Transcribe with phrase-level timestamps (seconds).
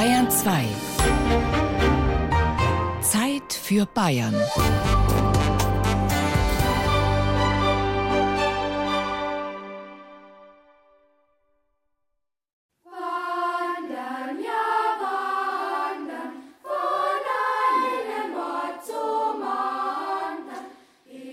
[0.00, 0.64] Bayern 2.
[3.02, 4.34] Zeit für Bayern.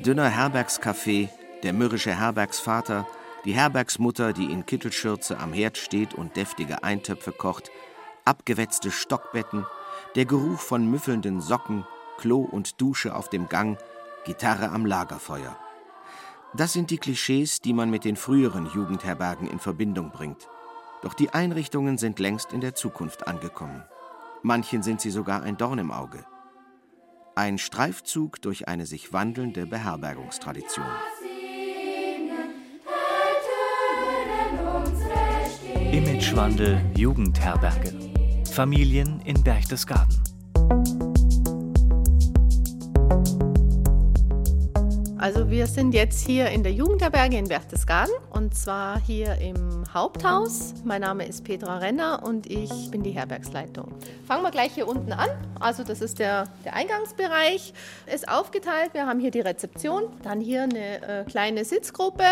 [0.03, 1.29] Dünner Herbergskaffee,
[1.63, 3.07] der mürrische Herbergsvater,
[3.45, 7.71] die Herbergsmutter, die in Kittelschürze am Herd steht und deftige Eintöpfe kocht,
[8.27, 9.65] abgewetzte Stockbetten,
[10.15, 11.85] der Geruch von müffelnden Socken,
[12.17, 13.79] Klo und Dusche auf dem Gang,
[14.25, 15.55] Gitarre am Lagerfeuer.
[16.53, 20.49] Das sind die Klischees, die man mit den früheren Jugendherbergen in Verbindung bringt.
[21.01, 23.83] Doch die Einrichtungen sind längst in der Zukunft angekommen.
[24.43, 26.25] Manchen sind sie sogar ein Dorn im Auge.
[27.35, 30.87] Ein Streifzug durch eine sich wandelnde Beherbergungstradition.
[35.91, 38.16] Imagewandel Jugendherberge.
[38.57, 40.17] Familien in Berchtesgaden.
[45.19, 50.73] Also wir sind jetzt hier in der Jugendherberge in Berchtesgaden und zwar hier im Haupthaus.
[50.83, 53.93] Mein Name ist Petra Renner und ich bin die Herbergsleitung.
[54.25, 55.29] Fangen wir gleich hier unten an.
[55.59, 57.75] Also das ist der, der Eingangsbereich.
[58.11, 58.95] Ist aufgeteilt.
[58.95, 62.23] Wir haben hier die Rezeption, dann hier eine äh, kleine Sitzgruppe.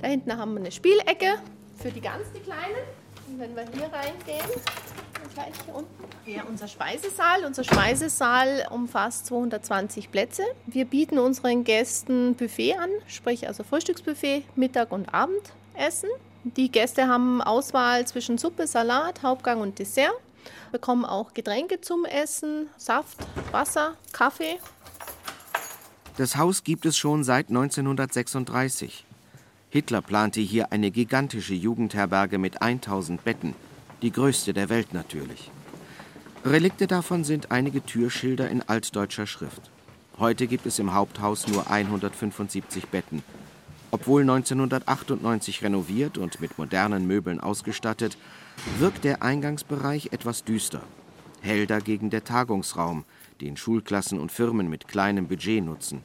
[0.00, 1.40] Da hinten haben wir eine Spielecke
[1.76, 2.86] für die ganz die Kleinen.
[3.26, 4.62] Und wenn wir hier reingehen,
[5.34, 5.90] gleich hier unten.
[6.26, 7.44] Ja, unser Speisesaal.
[7.44, 10.42] Unser Speisesaal umfasst 220 Plätze.
[10.66, 16.08] Wir bieten unseren Gästen Buffet an, sprich also Frühstücksbuffet, Mittag- und Abendessen.
[16.44, 20.12] Die Gäste haben Auswahl zwischen Suppe, Salat, Hauptgang und Dessert,
[20.72, 23.18] bekommen auch Getränke zum Essen, Saft,
[23.52, 24.58] Wasser, Kaffee.
[26.16, 29.04] Das Haus gibt es schon seit 1936.
[29.70, 33.54] Hitler plante hier eine gigantische Jugendherberge mit 1000 Betten
[34.02, 35.50] die größte der Welt natürlich.
[36.44, 39.70] Relikte davon sind einige Türschilder in altdeutscher Schrift.
[40.18, 43.22] Heute gibt es im Haupthaus nur 175 Betten.
[43.92, 48.18] Obwohl 1998 renoviert und mit modernen Möbeln ausgestattet,
[48.78, 50.82] wirkt der Eingangsbereich etwas düster.
[51.40, 53.04] Hell dagegen der Tagungsraum,
[53.40, 56.02] den Schulklassen und Firmen mit kleinem Budget nutzen.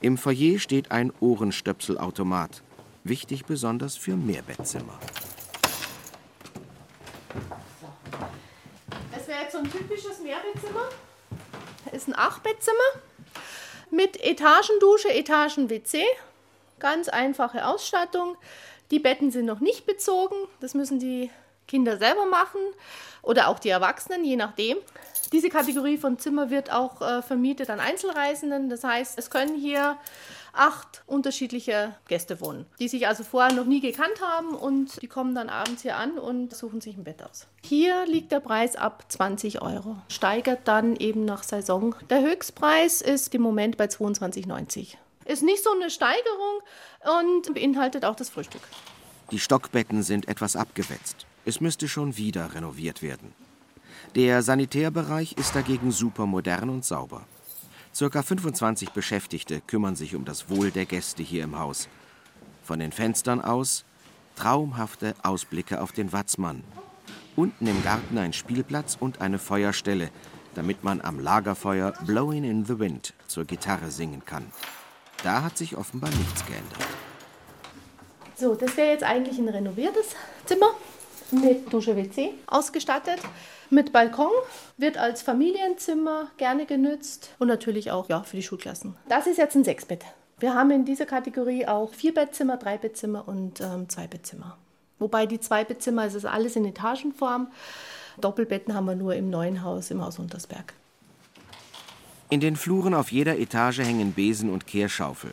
[0.00, 2.62] Im Foyer steht ein Ohrenstöpselautomat,
[3.04, 4.98] wichtig besonders für Mehrbettzimmer.
[9.12, 10.88] Das wäre jetzt so ein typisches Mehrbettzimmer.
[11.84, 12.78] Das ist ein Achtbettzimmer
[13.90, 16.04] mit Etagendusche, Etagen-WC.
[16.78, 18.36] Ganz einfache Ausstattung.
[18.90, 20.36] Die Betten sind noch nicht bezogen.
[20.60, 21.30] Das müssen die
[21.66, 22.60] Kinder selber machen
[23.22, 24.78] oder auch die Erwachsenen, je nachdem.
[25.32, 28.70] Diese Kategorie von Zimmer wird auch äh, vermietet an Einzelreisenden.
[28.70, 29.98] Das heißt, es können hier
[30.52, 35.34] acht unterschiedliche Gäste wohnen, die sich also vorher noch nie gekannt haben und die kommen
[35.34, 37.46] dann abends hier an und suchen sich ein Bett aus.
[37.62, 41.94] Hier liegt der Preis ab 20 Euro, steigert dann eben nach Saison.
[42.10, 44.96] Der Höchstpreis ist im Moment bei 22,90.
[45.24, 46.60] Ist nicht so eine Steigerung
[47.20, 48.62] und beinhaltet auch das Frühstück.
[49.30, 51.26] Die Stockbetten sind etwas abgewetzt.
[51.44, 53.34] Es müsste schon wieder renoviert werden.
[54.14, 57.26] Der Sanitärbereich ist dagegen super modern und sauber.
[57.98, 61.88] Circa 25 Beschäftigte kümmern sich um das Wohl der Gäste hier im Haus.
[62.62, 63.84] Von den Fenstern aus
[64.36, 66.62] traumhafte Ausblicke auf den Watzmann.
[67.34, 70.10] Unten im Garten ein Spielplatz und eine Feuerstelle,
[70.54, 74.46] damit man am Lagerfeuer Blowing in the Wind zur Gitarre singen kann.
[75.24, 76.86] Da hat sich offenbar nichts geändert.
[78.36, 80.70] So, das wäre jetzt eigentlich ein renoviertes Zimmer
[81.32, 83.18] mit Dusche WC ausgestattet
[83.70, 84.30] mit Balkon,
[84.76, 88.96] wird als Familienzimmer gerne genützt und natürlich auch ja, für die Schulklassen.
[89.08, 90.04] Das ist jetzt ein Sechsbett.
[90.38, 94.56] Wir haben in dieser Kategorie auch Vierbettzimmer, Dreibettzimmer und ähm, Zweibettzimmer.
[94.98, 97.48] Wobei die Zweibettzimmer, es ist alles in Etagenform.
[98.20, 100.74] Doppelbetten haben wir nur im neuen Haus, im Haus Untersberg.
[102.30, 105.30] In den Fluren auf jeder Etage hängen Besen und Kehrschaufel.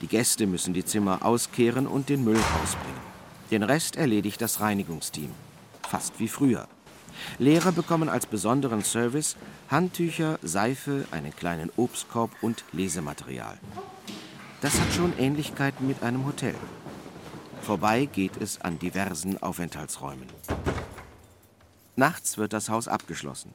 [0.00, 3.00] Die Gäste müssen die Zimmer auskehren und den Müll rausbringen.
[3.50, 5.30] Den Rest erledigt das Reinigungsteam.
[5.88, 6.66] Fast wie früher.
[7.38, 9.36] Lehrer bekommen als besonderen Service
[9.70, 13.58] Handtücher, Seife, einen kleinen Obstkorb und Lesematerial.
[14.60, 16.54] Das hat schon Ähnlichkeiten mit einem Hotel.
[17.62, 20.26] Vorbei geht es an diversen Aufenthaltsräumen.
[21.96, 23.52] Nachts wird das Haus abgeschlossen.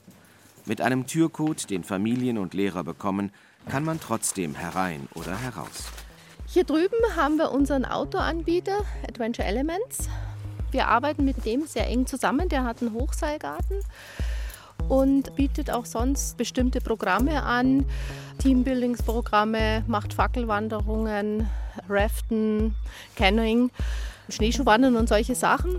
[0.65, 3.31] Mit einem Türcode, den Familien und Lehrer bekommen,
[3.67, 5.85] kann man trotzdem herein oder heraus.
[6.47, 10.09] Hier drüben haben wir unseren Outdoor-Anbieter Adventure Elements.
[10.71, 12.49] Wir arbeiten mit dem sehr eng zusammen.
[12.49, 13.79] Der hat einen Hochseilgarten
[14.87, 17.85] und bietet auch sonst bestimmte Programme an.
[18.39, 21.47] Teambuildingsprogramme, macht Fackelwanderungen,
[21.89, 22.75] Raften,
[23.15, 23.71] Canoeing,
[24.29, 25.77] Schneeschuhwandern und solche Sachen.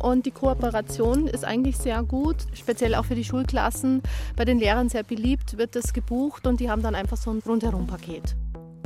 [0.00, 4.02] und die Kooperation ist eigentlich sehr gut, speziell auch für die Schulklassen.
[4.36, 7.40] Bei den Lehrern sehr beliebt, wird das gebucht und die haben dann einfach so ein
[7.46, 8.34] Rundherum-Paket.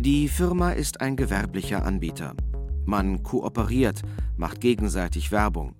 [0.00, 2.35] Die Firma ist ein gewerblicher Anbieter.
[2.88, 4.00] Man kooperiert,
[4.38, 5.75] macht gegenseitig Werbung.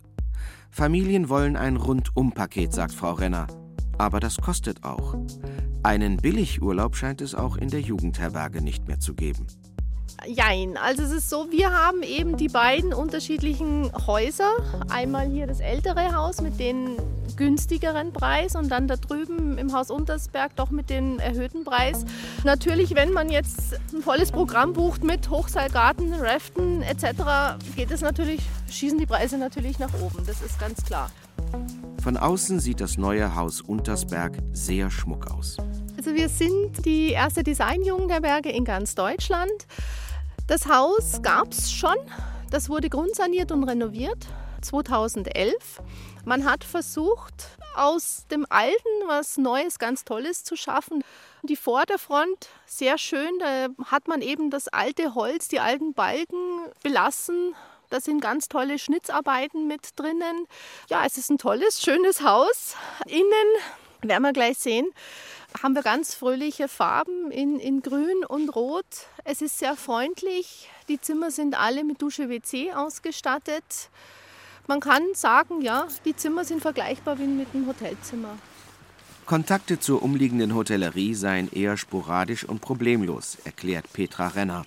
[0.71, 3.47] Familien wollen ein Rundum-Paket, sagt Frau Renner.
[3.97, 5.17] Aber das kostet auch.
[5.83, 9.47] Einen Billigurlaub scheint es auch in der Jugendherberge nicht mehr zu geben.
[10.27, 14.51] Jein, also es ist so, wir haben eben die beiden unterschiedlichen Häuser.
[14.89, 16.97] Einmal hier das ältere Haus mit dem
[17.37, 22.05] günstigeren Preis und dann da drüben im Haus Untersberg doch mit dem erhöhten Preis.
[22.43, 28.41] Natürlich, wenn man jetzt ein volles Programm bucht mit Hochseilgarten, Raften etc., geht es natürlich,
[28.69, 31.11] schießen die Preise natürlich nach oben, das ist ganz klar.
[32.03, 35.59] Von außen sieht das neue Haus Untersberg sehr schmuck aus.
[35.97, 39.67] Also wir sind die erste Designjugendherberge in ganz Deutschland.
[40.49, 41.97] Das Haus gab es schon.
[42.51, 44.27] Das wurde grundsaniert und renoviert
[44.63, 45.83] 2011.
[46.25, 51.05] Man hat versucht, aus dem Alten was Neues, ganz Tolles zu schaffen.
[51.43, 57.55] Die Vorderfront sehr schön, da hat man eben das alte Holz, die alten Balken belassen.
[57.91, 60.47] Da sind ganz tolle Schnitzarbeiten mit drinnen.
[60.89, 62.75] Ja, es ist ein tolles, schönes Haus.
[63.07, 63.29] Innen
[64.01, 64.87] werden wir gleich sehen
[65.63, 68.85] haben wir ganz fröhliche Farben in, in Grün und Rot.
[69.25, 70.69] Es ist sehr freundlich.
[70.89, 73.91] Die Zimmer sind alle mit Dusche WC ausgestattet.
[74.67, 78.37] Man kann sagen, ja, die Zimmer sind vergleichbar wie mit einem Hotelzimmer.
[79.25, 84.65] Kontakte zur umliegenden Hotellerie seien eher sporadisch und problemlos, erklärt Petra Renner.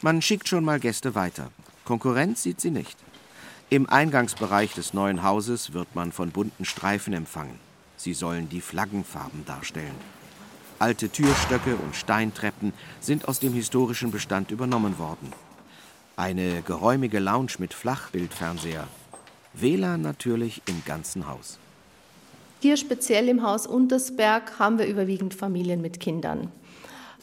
[0.00, 1.50] Man schickt schon mal Gäste weiter.
[1.84, 2.96] Konkurrenz sieht sie nicht.
[3.70, 7.58] Im Eingangsbereich des neuen Hauses wird man von bunten Streifen empfangen.
[8.04, 9.94] Sie sollen die Flaggenfarben darstellen.
[10.78, 15.32] Alte Türstöcke und Steintreppen sind aus dem historischen Bestand übernommen worden.
[16.14, 18.86] Eine geräumige Lounge mit Flachbildfernseher.
[19.54, 21.58] WLAN natürlich im ganzen Haus.
[22.60, 26.52] Hier speziell im Haus Untersberg haben wir überwiegend Familien mit Kindern.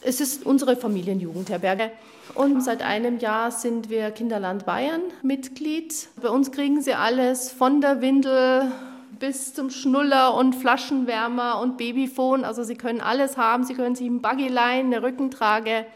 [0.00, 1.92] Es ist unsere Familienjugendherberge.
[2.34, 6.08] Und seit einem Jahr sind wir Kinderland Bayern Mitglied.
[6.20, 8.72] Bei uns kriegen sie alles von der Windel
[9.18, 12.44] bis zum Schnuller und Flaschenwärmer und Babyphone.
[12.44, 13.64] Also Sie können alles haben.
[13.64, 15.86] Sie können sich ein Buggy leihen, eine Rückentrage.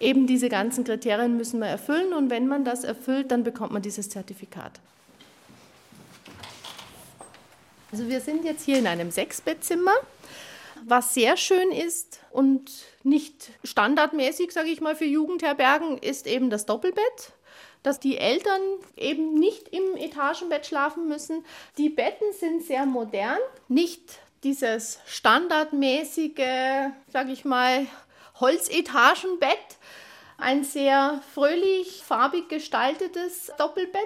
[0.00, 3.82] Eben diese ganzen Kriterien müssen wir erfüllen und wenn man das erfüllt, dann bekommt man
[3.82, 4.72] dieses Zertifikat.
[7.90, 9.94] Also wir sind jetzt hier in einem Sechsbettzimmer,
[10.84, 12.70] was sehr schön ist und
[13.02, 17.32] nicht standardmäßig, sage ich mal, für Jugendherbergen, ist eben das Doppelbett
[17.82, 18.60] dass die Eltern
[18.96, 21.44] eben nicht im Etagenbett schlafen müssen.
[21.76, 23.38] Die Betten sind sehr modern,
[23.68, 27.86] nicht dieses standardmäßige, sage ich mal,
[28.40, 29.78] Holzetagenbett,
[30.36, 34.02] ein sehr fröhlich, farbig gestaltetes Doppelbett.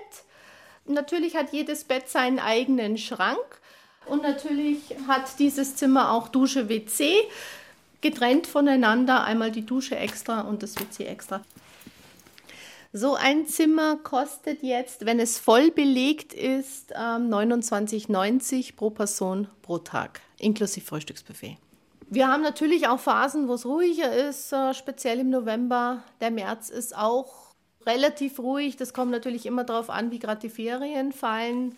[0.86, 3.60] Natürlich hat jedes Bett seinen eigenen Schrank
[4.06, 7.28] und natürlich hat dieses Zimmer auch Dusche, WC,
[8.00, 11.42] getrennt voneinander, einmal die Dusche extra und das WC extra.
[12.94, 19.78] So ein Zimmer kostet jetzt, wenn es voll belegt ist, 29,90 ähm, pro Person pro
[19.78, 21.56] Tag, inklusive Frühstücksbuffet.
[22.10, 26.02] Wir haben natürlich auch Phasen, wo es ruhiger ist, äh, speziell im November.
[26.20, 27.54] Der März ist auch
[27.86, 28.76] relativ ruhig.
[28.76, 31.74] Das kommt natürlich immer darauf an, wie gerade die Ferien fallen.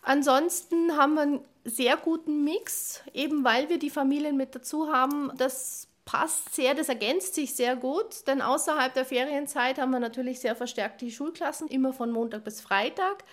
[0.00, 5.30] Ansonsten haben wir einen sehr guten Mix, eben weil wir die Familien mit dazu haben.
[5.36, 10.40] Das passt sehr, das ergänzt sich sehr gut, denn außerhalb der Ferienzeit haben wir natürlich
[10.40, 13.24] sehr verstärkt die Schulklassen, immer von Montag bis Freitag.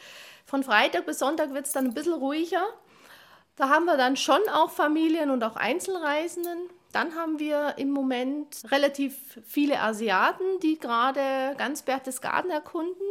[0.45, 2.63] Von Freitag bis Sonntag wird es dann ein bisschen ruhiger.
[3.55, 6.69] Da haben wir dann schon auch Familien und auch Einzelreisenden.
[6.93, 13.05] Dann haben wir im Moment relativ viele Asiaten, die gerade ganz Berchtesgaden erkunden.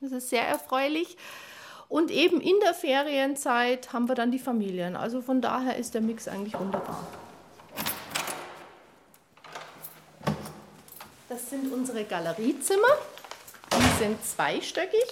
[0.00, 1.16] Das ist sehr erfreulich.
[1.88, 4.96] Und eben in der Ferienzeit haben wir dann die Familien.
[4.96, 7.06] Also von daher ist der Mix eigentlich wunderbar.
[11.34, 12.86] Das sind unsere Galeriezimmer.
[13.72, 15.04] Die sind zweistöckig.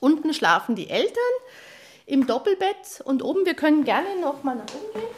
[0.00, 1.14] Unten schlafen die Eltern
[2.04, 5.14] im Doppelbett und oben, wir können gerne noch mal nach oben gehen,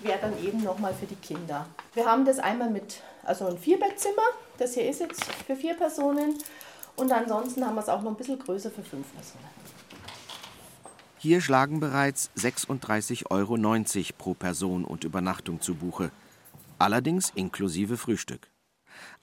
[0.00, 1.66] wäre dann eben noch mal für die Kinder.
[1.92, 4.22] Wir haben das einmal mit, also ein Vierbettzimmer,
[4.56, 6.38] das hier ist jetzt für vier Personen
[6.96, 9.44] und ansonsten haben wir es auch noch ein bisschen größer für fünf Personen.
[11.18, 16.10] Hier schlagen bereits 36,90 Euro pro Person und Übernachtung zu Buche
[16.78, 18.50] allerdings inklusive Frühstück.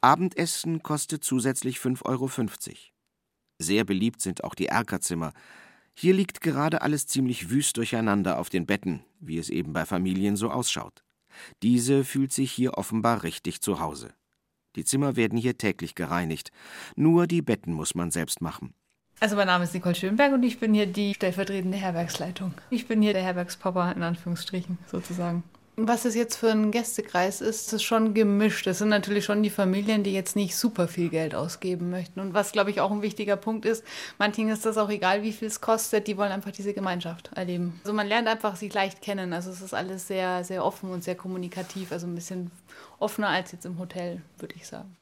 [0.02, 2.30] Abendessen kostet zusätzlich 5,50 Euro.
[3.60, 5.34] Sehr beliebt sind auch die Erkerzimmer.
[5.94, 10.36] Hier liegt gerade alles ziemlich wüst durcheinander auf den Betten, wie es eben bei Familien
[10.36, 11.04] so ausschaut.
[11.64, 14.14] Diese fühlt sich hier offenbar richtig zu Hause.
[14.76, 16.52] Die Zimmer werden hier täglich gereinigt.
[16.96, 18.74] Nur die Betten muss man selbst machen.
[19.22, 22.54] Also mein Name ist Nicole Schönberg und ich bin hier die stellvertretende Herbergsleitung.
[22.70, 25.44] Ich bin hier der Herbergspapa in Anführungsstrichen sozusagen.
[25.78, 28.66] Was es jetzt für ein Gästekreis ist, ist schon gemischt.
[28.66, 32.22] Es sind natürlich schon die Familien, die jetzt nicht super viel Geld ausgeben möchten.
[32.22, 33.84] Und was, glaube ich, auch ein wichtiger Punkt ist,
[34.18, 37.78] manchen ist das auch egal, wie viel es kostet, die wollen einfach diese Gemeinschaft erleben.
[37.84, 39.34] Also man lernt einfach sich leicht kennen.
[39.34, 41.92] Also es ist alles sehr, sehr offen und sehr kommunikativ.
[41.92, 42.52] Also ein bisschen
[43.00, 44.96] offener als jetzt im Hotel, würde ich sagen.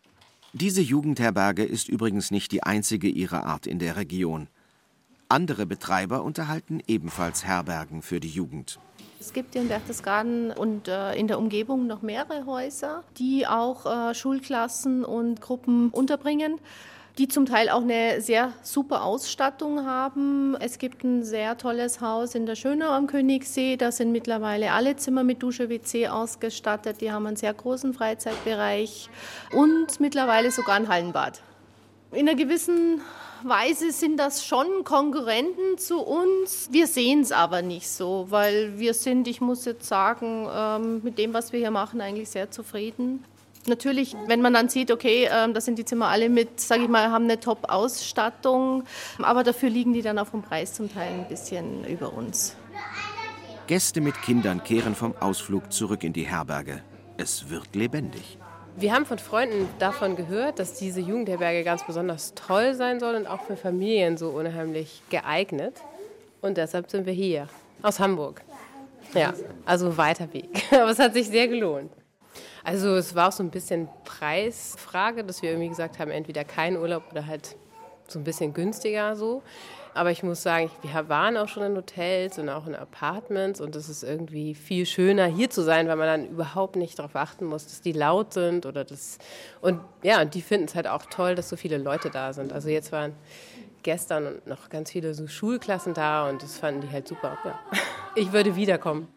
[0.53, 4.47] Diese Jugendherberge ist übrigens nicht die einzige ihrer Art in der Region.
[5.29, 8.79] Andere Betreiber unterhalten ebenfalls Herbergen für die Jugend.
[9.25, 14.13] Es gibt in Berchtesgaden und äh, in der Umgebung noch mehrere Häuser, die auch äh,
[14.13, 16.59] Schulklassen und Gruppen unterbringen
[17.19, 20.57] die zum Teil auch eine sehr super Ausstattung haben.
[20.59, 23.77] Es gibt ein sehr tolles Haus in der Schönau am Königssee.
[23.77, 27.01] Da sind mittlerweile alle Zimmer mit Dusche, WC ausgestattet.
[27.01, 29.11] Die haben einen sehr großen Freizeitbereich
[29.51, 31.43] und mittlerweile sogar ein Hallenbad.
[32.13, 33.01] In einer gewissen
[33.45, 36.69] Weise sind das schon Konkurrenten zu uns.
[36.71, 41.17] Wir sehen es aber nicht so, weil wir sind, ich muss jetzt sagen, ähm, mit
[41.17, 43.23] dem, was wir hier machen, eigentlich sehr zufrieden.
[43.65, 46.89] Natürlich, wenn man dann sieht, okay, ähm, da sind die Zimmer alle mit, sage ich
[46.89, 48.83] mal, haben eine Top-Ausstattung,
[49.19, 52.57] aber dafür liegen die dann auch vom Preis zum Teil ein bisschen über uns.
[53.67, 56.83] Gäste mit Kindern kehren vom Ausflug zurück in die Herberge.
[57.15, 58.37] Es wird lebendig.
[58.75, 63.27] Wir haben von Freunden davon gehört, dass diese Jugendherberge ganz besonders toll sein soll und
[63.27, 65.75] auch für Familien so unheimlich geeignet.
[66.41, 67.47] Und deshalb sind wir hier,
[67.83, 68.41] aus Hamburg.
[69.13, 69.33] Ja,
[69.65, 70.49] also weiter Weg.
[70.71, 71.91] Aber es hat sich sehr gelohnt.
[72.63, 76.75] Also es war auch so ein bisschen Preisfrage, dass wir irgendwie gesagt haben, entweder kein
[76.75, 77.55] Urlaub oder halt
[78.07, 79.43] so ein bisschen günstiger so.
[79.93, 83.75] Aber ich muss sagen, wir waren auch schon in Hotels und auch in Apartments und
[83.75, 87.45] es ist irgendwie viel schöner hier zu sein, weil man dann überhaupt nicht darauf achten
[87.45, 89.19] muss, dass die laut sind oder das
[89.61, 92.53] und ja, und die finden es halt auch toll, dass so viele Leute da sind.
[92.53, 93.13] Also jetzt waren
[93.83, 97.37] gestern noch ganz viele so Schulklassen da und das fanden die halt super.
[97.43, 97.59] Ja.
[98.15, 99.07] Ich würde wiederkommen.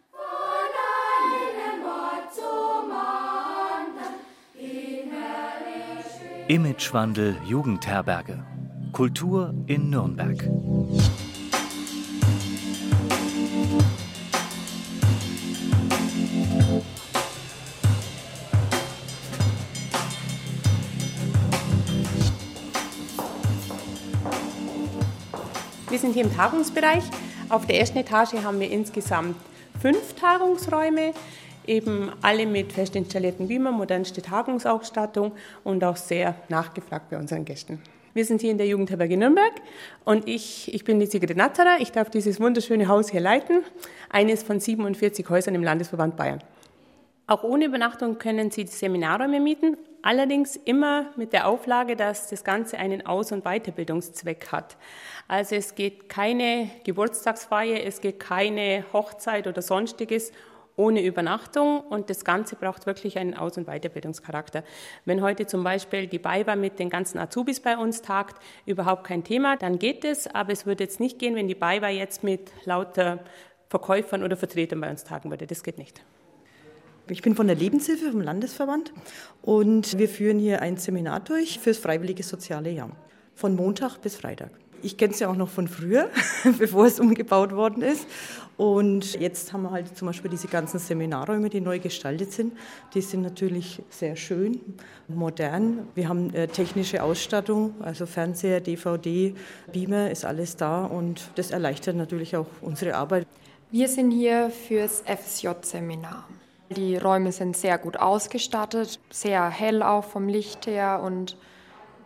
[6.48, 8.55] Imagewandel Jugendherberge.
[8.96, 10.42] Kultur in Nürnberg.
[25.90, 27.04] Wir sind hier im Tagungsbereich.
[27.50, 29.36] Auf der ersten Etage haben wir insgesamt
[29.78, 31.12] fünf Tagungsräume
[31.66, 35.32] eben alle mit fest installierten Beamer, modernste Tagungsausstattung
[35.64, 37.78] und auch sehr nachgefragt bei unseren Gästen.
[38.16, 39.52] Wir sind hier in der Jugendherberge Nürnberg
[40.06, 41.80] und ich, ich bin die Sigrid Natterer.
[41.80, 43.62] Ich darf dieses wunderschöne Haus hier leiten,
[44.08, 46.42] eines von 47 Häusern im Landesverband Bayern.
[47.26, 52.42] Auch ohne Übernachtung können Sie die Seminarräume mieten, allerdings immer mit der Auflage, dass das
[52.42, 54.78] Ganze einen Aus- und Weiterbildungszweck hat.
[55.28, 60.32] Also es geht keine Geburtstagsfeier, es geht keine Hochzeit oder sonstiges
[60.76, 64.62] ohne Übernachtung und das Ganze braucht wirklich einen Aus- und Weiterbildungscharakter.
[65.04, 69.24] Wenn heute zum Beispiel die BayWa mit den ganzen Azubis bei uns tagt, überhaupt kein
[69.24, 72.52] Thema, dann geht es, aber es würde jetzt nicht gehen, wenn die BayWa jetzt mit
[72.64, 73.20] lauter
[73.68, 75.46] Verkäufern oder Vertretern bei uns tagen würde.
[75.46, 76.04] Das geht nicht.
[77.08, 78.92] Ich bin von der Lebenshilfe vom Landesverband
[79.40, 82.90] und wir führen hier ein Seminar durch fürs freiwillige soziale Jahr.
[83.34, 84.50] Von Montag bis Freitag.
[84.82, 86.10] Ich kenne es ja auch noch von früher,
[86.58, 88.06] bevor es umgebaut worden ist.
[88.56, 92.54] Und jetzt haben wir halt zum Beispiel diese ganzen Seminarräume, die neu gestaltet sind.
[92.94, 94.60] Die sind natürlich sehr schön,
[95.08, 95.88] modern.
[95.94, 99.34] Wir haben äh, technische Ausstattung, also Fernseher, DVD,
[99.70, 103.26] Beamer, ist alles da und das erleichtert natürlich auch unsere Arbeit.
[103.70, 106.26] Wir sind hier fürs FSJ-Seminar.
[106.70, 111.36] Die Räume sind sehr gut ausgestattet, sehr hell auch vom Licht her und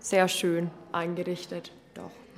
[0.01, 1.73] sehr schön eingerichtet.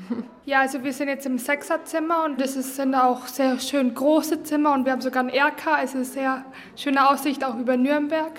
[0.44, 4.72] Ja, also wir sind jetzt im Sechserzimmer und das sind auch sehr schön große Zimmer
[4.72, 6.44] und wir haben sogar ein RK, also eine sehr
[6.76, 8.32] schöne Aussicht auch über Nürnberg.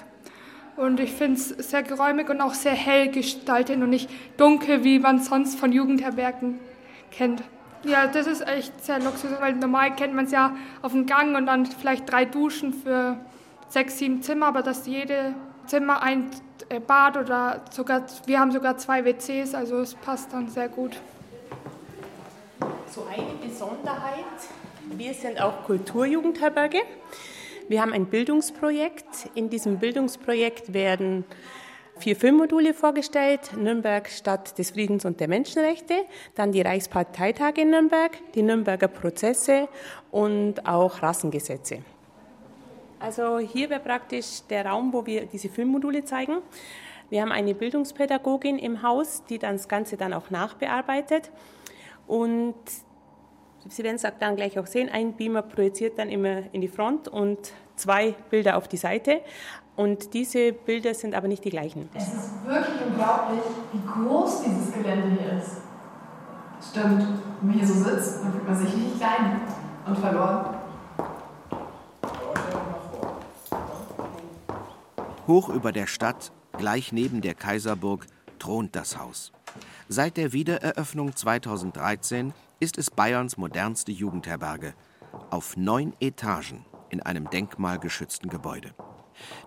[0.75, 4.99] Und ich finde es sehr geräumig und auch sehr hell gestaltet und nicht dunkel, wie
[4.99, 6.59] man sonst von Jugendherbergen
[7.11, 7.43] kennt.
[7.83, 11.35] Ja, das ist echt sehr luxus, weil normal kennt man es ja auf dem Gang
[11.37, 13.17] und dann vielleicht drei Duschen für
[13.69, 15.35] sechs, sieben Zimmer, aber dass jede
[15.67, 16.29] Zimmer ein
[16.69, 20.97] äh, Bad oder sogar, wir haben sogar zwei WCs, also es passt dann sehr gut.
[22.93, 24.23] So eine Besonderheit,
[24.95, 26.83] wir sind auch Kulturjugendherberge.
[27.67, 29.31] Wir haben ein Bildungsprojekt.
[29.33, 31.25] In diesem Bildungsprojekt werden
[31.97, 33.57] vier Filmmodule vorgestellt.
[33.57, 35.95] Nürnberg Stadt des Friedens und der Menschenrechte,
[36.35, 39.69] dann die Reichsparteitage in Nürnberg, die Nürnberger Prozesse
[40.11, 41.79] und auch Rassengesetze.
[42.99, 46.43] Also hier wäre praktisch der Raum, wo wir diese Filmmodule zeigen.
[47.09, 51.31] Wir haben eine Bildungspädagogin im Haus, die das Ganze dann auch nachbearbeitet.
[52.07, 52.55] Und
[53.69, 57.07] Sie werden es dann gleich auch sehen, ein Beamer projiziert dann immer in die Front
[57.07, 59.21] und zwei Bilder auf die Seite.
[59.75, 61.89] Und diese Bilder sind aber nicht die gleichen.
[61.93, 63.41] Es ist wirklich unglaublich,
[63.71, 65.61] wie groß dieses Gelände hier ist.
[66.69, 67.07] Stimmt,
[67.41, 69.41] wenn man hier so sitzt, dann fühlt man sich nicht klein
[69.85, 70.55] und verloren.
[75.25, 78.05] Hoch über der Stadt, gleich neben der Kaiserburg,
[78.39, 79.31] thront das Haus.
[79.95, 84.73] Seit der Wiedereröffnung 2013 ist es Bayerns modernste Jugendherberge.
[85.29, 88.73] Auf neun Etagen in einem denkmalgeschützten Gebäude.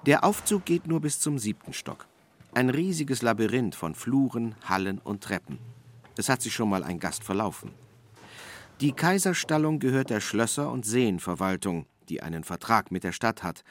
[0.07, 2.07] Der Aufzug geht nur bis zum siebten Stock.
[2.55, 5.59] Ein riesiges Labyrinth von Fluren, Hallen und Treppen.
[6.17, 7.73] Es hat sich schon mal ein Gast verlaufen.
[8.81, 13.65] Die Kaiserstallung gehört der Schlösser- und Seenverwaltung, die einen Vertrag mit der Stadt hat,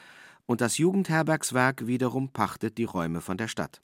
[0.44, 3.80] und das Jugendherbergswerk wiederum pachtet die Räume von der Stadt.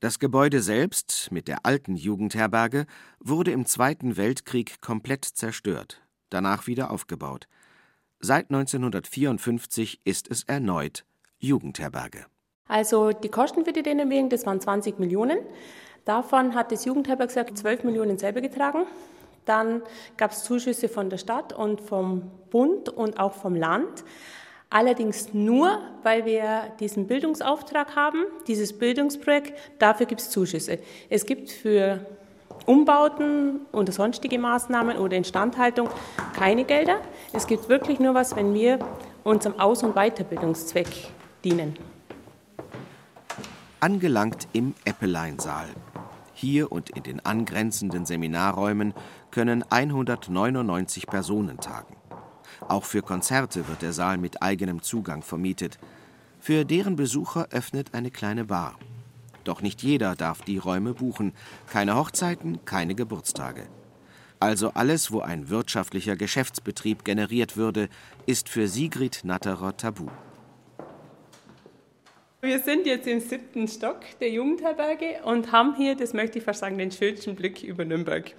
[0.00, 2.86] Das Gebäude selbst mit der alten Jugendherberge
[3.20, 7.48] wurde im Zweiten Weltkrieg komplett zerstört, danach wieder aufgebaut.
[8.20, 11.04] Seit 1954 ist es erneut
[11.38, 12.26] Jugendherberge.
[12.68, 15.38] Also die Kosten für die Renovierung, das waren 20 Millionen.
[16.04, 18.86] Davon hat das Jugendherbergswerk 12 Millionen selber getragen.
[19.44, 19.82] Dann
[20.16, 24.04] gab es Zuschüsse von der Stadt und vom Bund und auch vom Land.
[24.72, 30.78] Allerdings nur, weil wir diesen Bildungsauftrag haben, dieses Bildungsprojekt, dafür gibt es Zuschüsse.
[31.10, 32.06] Es gibt für
[32.64, 35.90] Umbauten oder sonstige Maßnahmen oder Instandhaltung
[36.34, 37.02] keine Gelder.
[37.34, 38.78] Es gibt wirklich nur was, wenn wir
[39.24, 40.88] unserem Aus- und Weiterbildungszweck
[41.44, 41.76] dienen.
[43.80, 45.68] Angelangt im Eppeleinsaal.
[46.32, 48.94] Hier und in den angrenzenden Seminarräumen
[49.32, 51.94] können 199 Personen tagen.
[52.72, 55.78] Auch für Konzerte wird der Saal mit eigenem Zugang vermietet.
[56.40, 58.78] Für deren Besucher öffnet eine kleine Bar.
[59.44, 61.34] Doch nicht jeder darf die Räume buchen.
[61.70, 63.66] Keine Hochzeiten, keine Geburtstage.
[64.40, 67.90] Also alles, wo ein wirtschaftlicher Geschäftsbetrieb generiert würde,
[68.24, 70.08] ist für Sigrid Natterer tabu.
[72.40, 76.60] Wir sind jetzt im siebten Stock der Jugendherberge und haben hier, das möchte ich fast
[76.60, 78.34] sagen, den schönsten Blick über Nürnberg.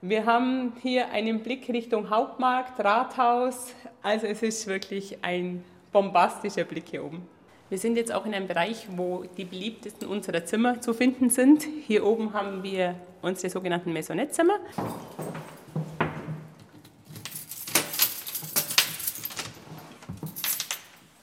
[0.00, 3.74] Wir haben hier einen Blick Richtung Hauptmarkt, Rathaus.
[4.00, 7.26] Also es ist wirklich ein bombastischer Blick hier oben.
[7.68, 11.66] Wir sind jetzt auch in einem Bereich, wo die beliebtesten unserer Zimmer zu finden sind.
[11.88, 14.60] Hier oben haben wir unsere sogenannten Maisonette-Zimmer.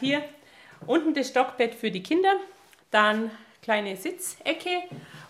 [0.02, 0.22] Hier
[0.86, 2.34] unten das Stockbett für die Kinder,
[2.92, 4.84] dann kleine Sitzecke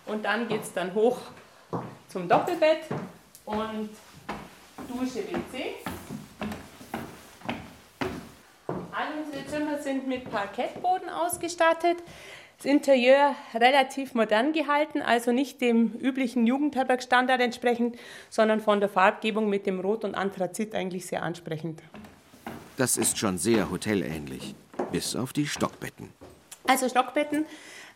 [0.06, 1.20] und dann geht es dann hoch
[2.08, 2.80] zum Doppelbett
[3.46, 3.90] und
[4.88, 5.76] Dusche, WC.
[8.68, 11.98] Alle unsere Zimmer sind mit Parkettboden ausgestattet.
[12.58, 17.96] Das Interieur relativ modern gehalten, also nicht dem üblichen Jugendherbergstandard entsprechend,
[18.30, 21.82] sondern von der Farbgebung mit dem Rot und Anthrazit eigentlich sehr ansprechend.
[22.78, 24.54] Das ist schon sehr hotelähnlich,
[24.90, 26.08] bis auf die Stockbetten.
[26.66, 27.46] Also Stockbetten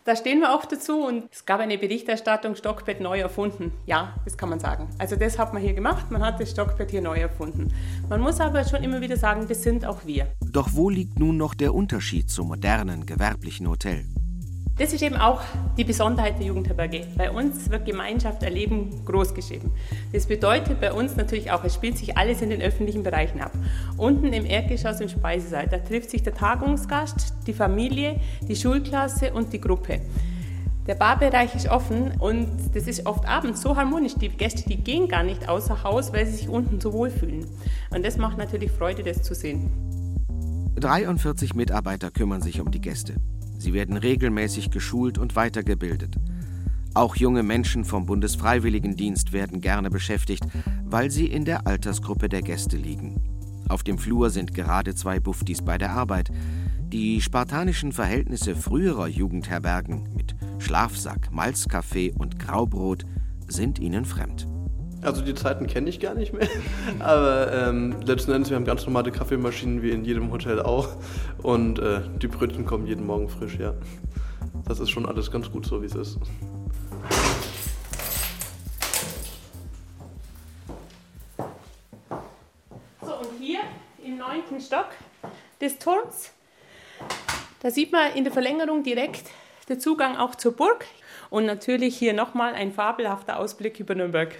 [0.03, 3.71] da stehen wir auch dazu und es gab eine Berichterstattung, Stockbett neu erfunden.
[3.85, 4.89] Ja, das kann man sagen.
[4.97, 7.73] Also das hat man hier gemacht, man hat das Stockbett hier neu erfunden.
[8.09, 10.27] Man muss aber schon immer wieder sagen, das sind auch wir.
[10.41, 14.05] Doch wo liegt nun noch der Unterschied zum modernen gewerblichen Hotel?
[14.81, 15.41] Das ist eben auch
[15.77, 17.05] die Besonderheit der Jugendherberge.
[17.15, 19.71] Bei uns wird Gemeinschaft erleben großgeschrieben.
[20.11, 23.51] Das bedeutet bei uns natürlich auch, es spielt sich alles in den öffentlichen Bereichen ab.
[23.97, 29.53] Unten im Erdgeschoss im Speisesaal, da trifft sich der Tagungsgast, die Familie, die Schulklasse und
[29.53, 30.01] die Gruppe.
[30.87, 34.15] Der Barbereich ist offen und das ist oft abends so harmonisch.
[34.15, 37.45] Die Gäste, die gehen gar nicht außer Haus, weil sie sich unten so wohlfühlen.
[37.91, 39.69] Und das macht natürlich Freude, das zu sehen.
[40.79, 43.13] 43 Mitarbeiter kümmern sich um die Gäste.
[43.61, 46.15] Sie werden regelmäßig geschult und weitergebildet.
[46.95, 50.43] Auch junge Menschen vom Bundesfreiwilligendienst werden gerne beschäftigt,
[50.83, 53.21] weil sie in der Altersgruppe der Gäste liegen.
[53.69, 56.31] Auf dem Flur sind gerade zwei Buftis bei der Arbeit.
[56.87, 63.05] Die spartanischen Verhältnisse früherer Jugendherbergen mit Schlafsack, Malzkaffee und Graubrot
[63.47, 64.47] sind ihnen fremd.
[65.03, 66.47] Also die Zeiten kenne ich gar nicht mehr.
[66.99, 70.89] Aber ähm, letzten Endes, wir haben ganz normale Kaffeemaschinen wie in jedem Hotel auch.
[71.41, 73.73] Und äh, die Brötchen kommen jeden Morgen frisch, ja.
[74.67, 76.19] Das ist schon alles ganz gut so, wie es ist.
[83.01, 83.61] So, und hier
[84.05, 84.89] im neunten Stock
[85.59, 86.31] des Turms,
[87.61, 89.31] da sieht man in der Verlängerung direkt
[89.67, 90.85] den Zugang auch zur Burg.
[91.31, 94.35] Und natürlich hier nochmal ein fabelhafter Ausblick über Nürnberg.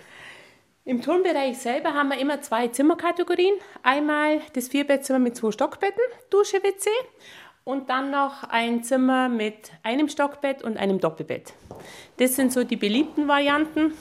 [0.84, 3.54] Im Turmbereich selber haben wir immer zwei Zimmerkategorien.
[3.84, 6.90] Einmal das Vierbettzimmer mit zwei Stockbetten, Dusche, WC
[7.64, 11.54] und dann noch ein Zimmer mit einem Stockbett und einem Doppelbett.
[12.18, 13.94] Das sind so die beliebten Varianten.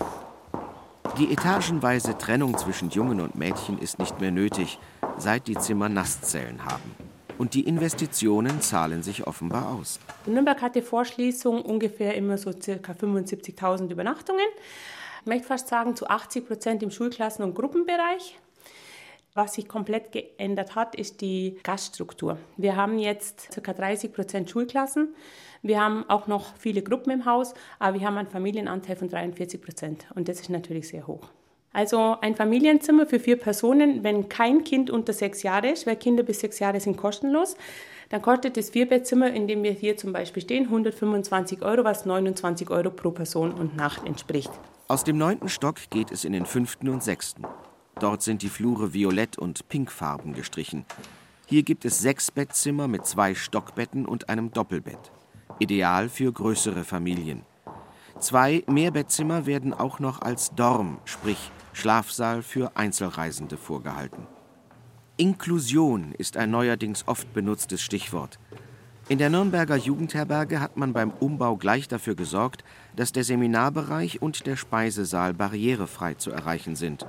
[1.18, 4.78] Die etagenweise Trennung zwischen Jungen und Mädchen ist nicht mehr nötig,
[5.18, 6.94] seit die Zimmer Nasszellen haben.
[7.36, 10.00] Und die Investitionen zahlen sich offenbar aus.
[10.24, 14.46] Nürnberg hatte vor Schließung ungefähr immer so circa 75.000 Übernachtungen.
[15.20, 18.38] Ich möchte fast sagen, zu 80 Prozent im Schulklassen- und Gruppenbereich.
[19.34, 22.38] Was sich komplett geändert hat, ist die Gaststruktur.
[22.56, 23.72] Wir haben jetzt ca.
[23.72, 25.14] 30 Prozent Schulklassen.
[25.62, 29.60] Wir haben auch noch viele Gruppen im Haus, aber wir haben einen Familienanteil von 43
[29.60, 30.06] Prozent.
[30.14, 31.28] Und das ist natürlich sehr hoch.
[31.72, 36.24] Also ein Familienzimmer für vier Personen, wenn kein Kind unter sechs Jahre ist, weil Kinder
[36.24, 37.56] bis sechs Jahre sind kostenlos,
[38.08, 42.70] dann kostet das Vierbettzimmer, in dem wir hier zum Beispiel stehen, 125 Euro, was 29
[42.70, 44.50] Euro pro Person und Nacht entspricht.
[44.90, 47.44] Aus dem neunten Stock geht es in den fünften und sechsten.
[48.00, 50.84] Dort sind die Flure violett und pinkfarben gestrichen.
[51.46, 55.12] Hier gibt es sechs Bettzimmer mit zwei Stockbetten und einem Doppelbett.
[55.60, 57.42] Ideal für größere Familien.
[58.18, 64.26] Zwei Mehrbettzimmer werden auch noch als Dorm, sprich Schlafsaal für Einzelreisende vorgehalten.
[65.16, 68.40] Inklusion ist ein neuerdings oft benutztes Stichwort.
[69.10, 72.62] In der Nürnberger Jugendherberge hat man beim Umbau gleich dafür gesorgt,
[72.94, 77.04] dass der Seminarbereich und der Speisesaal barrierefrei zu erreichen sind.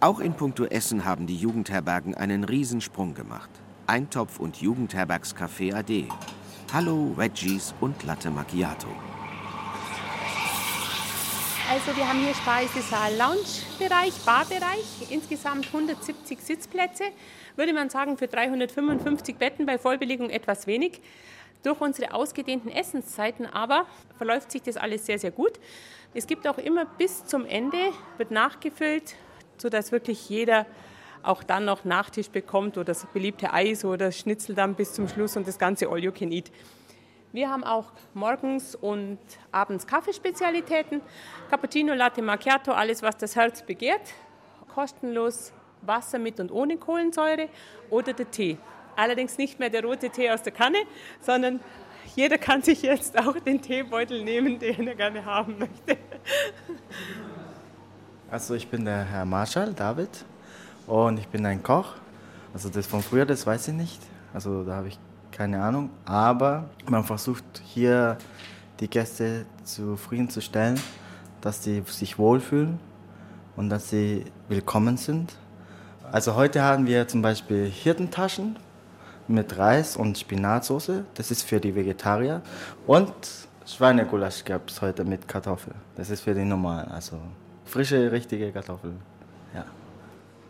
[0.00, 3.48] Auch in puncto Essen haben die Jugendherbergen einen Riesensprung gemacht.
[3.86, 6.08] Eintopf und Jugendherbergscafé AD.
[6.74, 8.88] Hallo, Veggies und Latte Macchiato.
[11.70, 17.04] Also wir haben hier Speisesaal, Loungebereich, Barbereich, insgesamt 170 Sitzplätze.
[17.56, 21.00] Würde man sagen, für 355 Betten bei Vollbelegung etwas wenig.
[21.62, 23.86] Durch unsere ausgedehnten Essenszeiten aber
[24.16, 25.60] verläuft sich das alles sehr, sehr gut.
[26.14, 27.78] Es gibt auch immer bis zum Ende,
[28.16, 29.14] wird nachgefüllt,
[29.58, 30.66] sodass wirklich jeder
[31.22, 35.36] auch dann noch Nachtisch bekommt oder das beliebte Eis oder Schnitzel dann bis zum Schluss
[35.36, 36.50] und das ganze All You Can Eat.
[37.32, 39.18] Wir haben auch morgens und
[39.52, 41.00] abends Kaffeespezialitäten,
[41.48, 44.12] Cappuccino, Latte Macchiato, alles was das Herz begehrt.
[44.74, 45.52] Kostenlos
[45.82, 47.48] Wasser mit und ohne Kohlensäure
[47.90, 48.58] oder der Tee.
[48.96, 50.78] Allerdings nicht mehr der rote Tee aus der Kanne,
[51.20, 51.60] sondern
[52.14, 55.96] jeder kann sich jetzt auch den Teebeutel nehmen, den er gerne haben möchte.
[58.30, 60.24] Also ich bin der Herr Marschall, David,
[60.86, 61.94] und ich bin ein Koch.
[62.52, 64.00] Also das von früher, das weiß ich nicht.
[64.34, 64.98] Also da habe ich
[65.30, 65.90] keine Ahnung.
[66.04, 68.18] Aber man versucht hier
[68.80, 70.78] die Gäste zufriedenzustellen,
[71.40, 72.78] dass sie sich wohlfühlen
[73.56, 75.34] und dass sie willkommen sind.
[76.12, 78.58] Also heute haben wir zum Beispiel Hirtentaschen
[79.28, 81.04] mit Reis und Spinatsauce.
[81.14, 82.42] Das ist für die Vegetarier.
[82.86, 83.14] Und
[83.64, 85.74] Schweinegulasch gab es heute mit Kartoffeln.
[85.96, 87.18] Das ist für die normalen, also
[87.64, 89.00] frische, richtige Kartoffeln.
[89.54, 89.64] Ja.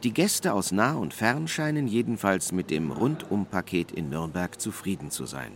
[0.03, 5.27] Die Gäste aus nah und fern scheinen jedenfalls mit dem Rundumpaket in Nürnberg zufrieden zu
[5.27, 5.53] sein.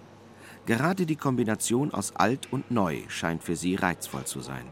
[0.66, 4.66] Gerade die Kombination aus alt und neu scheint für sie reizvoll zu sein.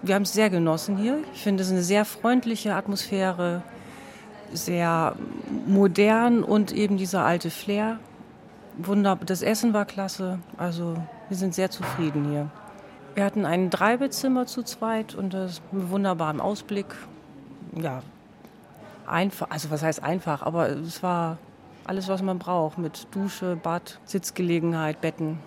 [0.00, 1.18] Wir haben es sehr genossen hier.
[1.34, 3.62] Ich finde es eine sehr freundliche Atmosphäre,
[4.54, 5.16] sehr
[5.66, 7.98] modern und eben dieser alte Flair.
[8.78, 9.26] Wunderbar.
[9.26, 10.38] Das Essen war klasse.
[10.56, 10.96] Also
[11.28, 12.50] wir sind sehr zufrieden hier.
[13.14, 16.86] Wir hatten ein Dreibettzimmer zu zweit und das mit wunderbarem Ausblick.
[17.76, 18.02] Ja,
[19.06, 21.38] einfach, also was heißt einfach, aber es war
[21.84, 25.38] alles, was man braucht, mit Dusche, Bad, Sitzgelegenheit, Betten,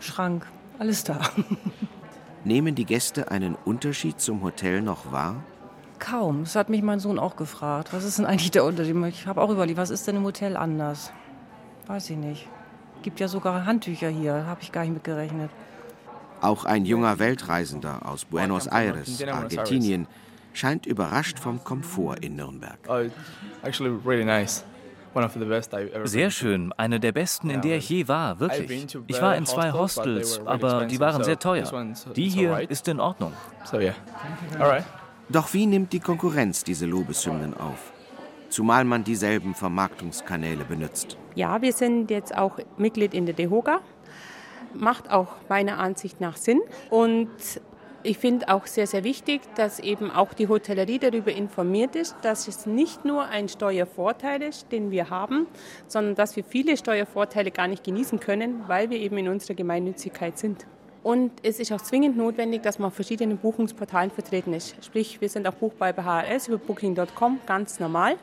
[0.00, 0.46] Schrank,
[0.78, 1.20] alles da.
[2.44, 5.36] Nehmen die Gäste einen Unterschied zum Hotel noch wahr?
[5.98, 6.44] Kaum.
[6.44, 7.92] Das hat mich mein Sohn auch gefragt.
[7.92, 8.96] Was ist denn eigentlich der Unterschied?
[9.08, 11.12] Ich habe auch überlegt, was ist denn im Hotel anders?
[11.86, 12.48] Weiß ich nicht.
[13.02, 15.50] Gibt ja sogar Handtücher hier, habe ich gar nicht mit gerechnet.
[16.40, 20.06] Auch ein junger Weltreisender aus Buenos Aires, Argentinien,
[20.52, 22.78] scheint überrascht vom Komfort in Nürnberg.
[22.88, 23.02] Oh,
[26.04, 28.88] Sehr schön, eine der besten, in der ich je war, wirklich.
[29.06, 31.70] Ich war in zwei Hostels, aber die waren sehr teuer.
[32.16, 33.32] Die hier ist in Ordnung.
[35.30, 37.92] Doch wie nimmt die Konkurrenz diese Lobeshymnen auf?
[38.50, 41.16] Zumal man dieselben Vermarktungskanäle benutzt.
[41.34, 43.80] Ja, wir sind jetzt auch Mitglied in der DEHOGA.
[44.74, 46.60] Macht auch meiner Ansicht nach Sinn.
[46.90, 47.30] Und
[48.02, 52.46] ich finde auch sehr, sehr wichtig, dass eben auch die Hotellerie darüber informiert ist, dass
[52.46, 55.46] es nicht nur ein Steuervorteil ist, den wir haben,
[55.86, 60.38] sondern dass wir viele Steuervorteile gar nicht genießen können, weil wir eben in unserer Gemeinnützigkeit
[60.38, 60.66] sind.
[61.04, 64.74] Und es ist auch zwingend notwendig, dass man auf verschiedenen Buchungsportalen vertreten ist.
[64.82, 68.16] Sprich, wir sind auch buchbar bei HRS über Booking.com, ganz normal.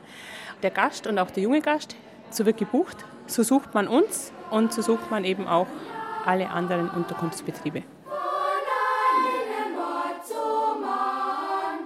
[0.64, 1.96] Der Gast und auch der junge Gast,
[2.32, 2.98] so wird gebucht.
[3.28, 5.68] So sucht man uns und so sucht man eben auch
[6.26, 7.84] alle anderen Unterkunftsbetriebe.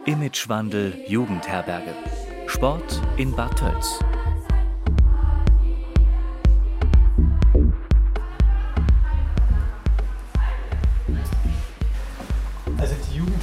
[0.05, 1.93] Imagewandel Jugendherberge.
[2.47, 3.99] Sport in Bad Tölz.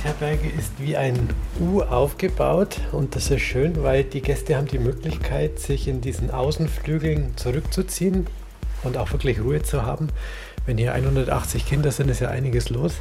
[0.02, 1.28] Jugendherberge ist wie ein
[1.60, 6.32] U aufgebaut und das ist schön, weil die Gäste haben die Möglichkeit, sich in diesen
[6.32, 8.26] Außenflügeln zurückzuziehen
[8.82, 10.08] und auch wirklich Ruhe zu haben.
[10.66, 12.94] Wenn hier 180 Kinder sind, ist ja einiges los.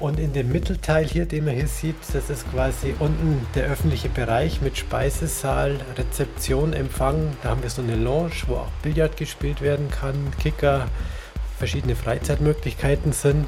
[0.00, 4.08] Und in dem Mittelteil hier, den man hier sieht, das ist quasi unten der öffentliche
[4.08, 7.36] Bereich mit Speisesaal, Rezeption, Empfang.
[7.42, 10.86] Da haben wir so eine Lounge, wo auch Billard gespielt werden kann, Kicker,
[11.58, 13.46] verschiedene Freizeitmöglichkeiten sind.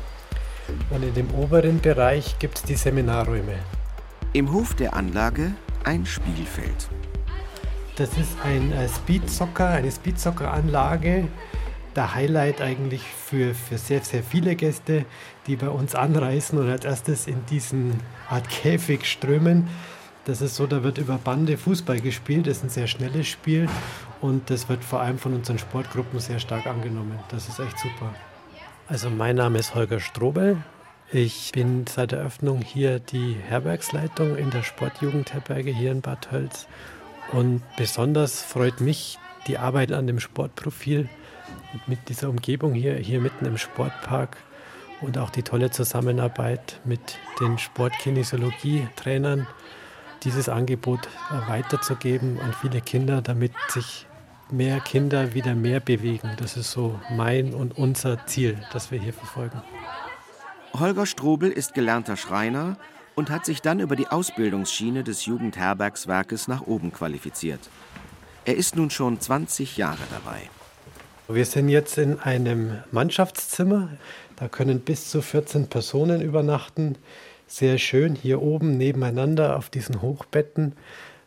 [0.91, 3.55] Und in dem oberen Bereich gibt es die Seminarräume.
[4.33, 5.53] Im Hof der Anlage
[5.85, 6.89] ein Spielfeld.
[7.97, 11.29] Das ist ein äh, Speedsocker, eine Speedsocker-Anlage
[11.97, 15.05] der Highlight eigentlich für, für sehr, sehr viele Gäste,
[15.47, 19.69] die bei uns anreisen und als erstes in diesen Art Käfig strömen.
[20.25, 23.69] Das ist so, da wird über Bande Fußball gespielt, das ist ein sehr schnelles Spiel
[24.21, 27.19] und das wird vor allem von unseren Sportgruppen sehr stark angenommen.
[27.31, 28.15] Das ist echt super.
[28.91, 30.57] Also mein Name ist Holger Strobel.
[31.13, 36.67] Ich bin seit der Eröffnung hier die Herbergsleitung in der Sportjugendherberge hier in Bad Tölz.
[37.31, 41.09] Und besonders freut mich die Arbeit an dem Sportprofil,
[41.87, 44.37] mit dieser Umgebung hier, hier mitten im Sportpark
[45.03, 49.47] und auch die tolle Zusammenarbeit mit den Sportkinesiologie-Trainern,
[50.25, 51.09] dieses Angebot
[51.47, 54.09] weiterzugeben an viele Kinder, damit sich
[54.53, 56.31] mehr Kinder wieder mehr bewegen.
[56.39, 59.63] Das ist so mein und unser Ziel, das wir hier verfolgen.
[60.79, 62.77] Holger Strobel ist gelernter Schreiner
[63.15, 67.61] und hat sich dann über die Ausbildungsschiene des Jugendherbergswerkes nach oben qualifiziert.
[68.45, 70.49] Er ist nun schon 20 Jahre dabei.
[71.29, 73.91] Wir sind jetzt in einem Mannschaftszimmer.
[74.37, 76.97] Da können bis zu 14 Personen übernachten.
[77.47, 80.75] Sehr schön hier oben nebeneinander auf diesen Hochbetten.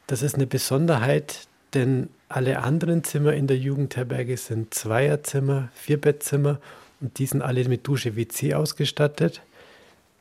[0.07, 6.59] Das ist eine Besonderheit, denn alle anderen Zimmer in der Jugendherberge sind Zweierzimmer, Vierbettzimmer
[6.99, 9.43] und die sind alle mit Dusche WC ausgestattet.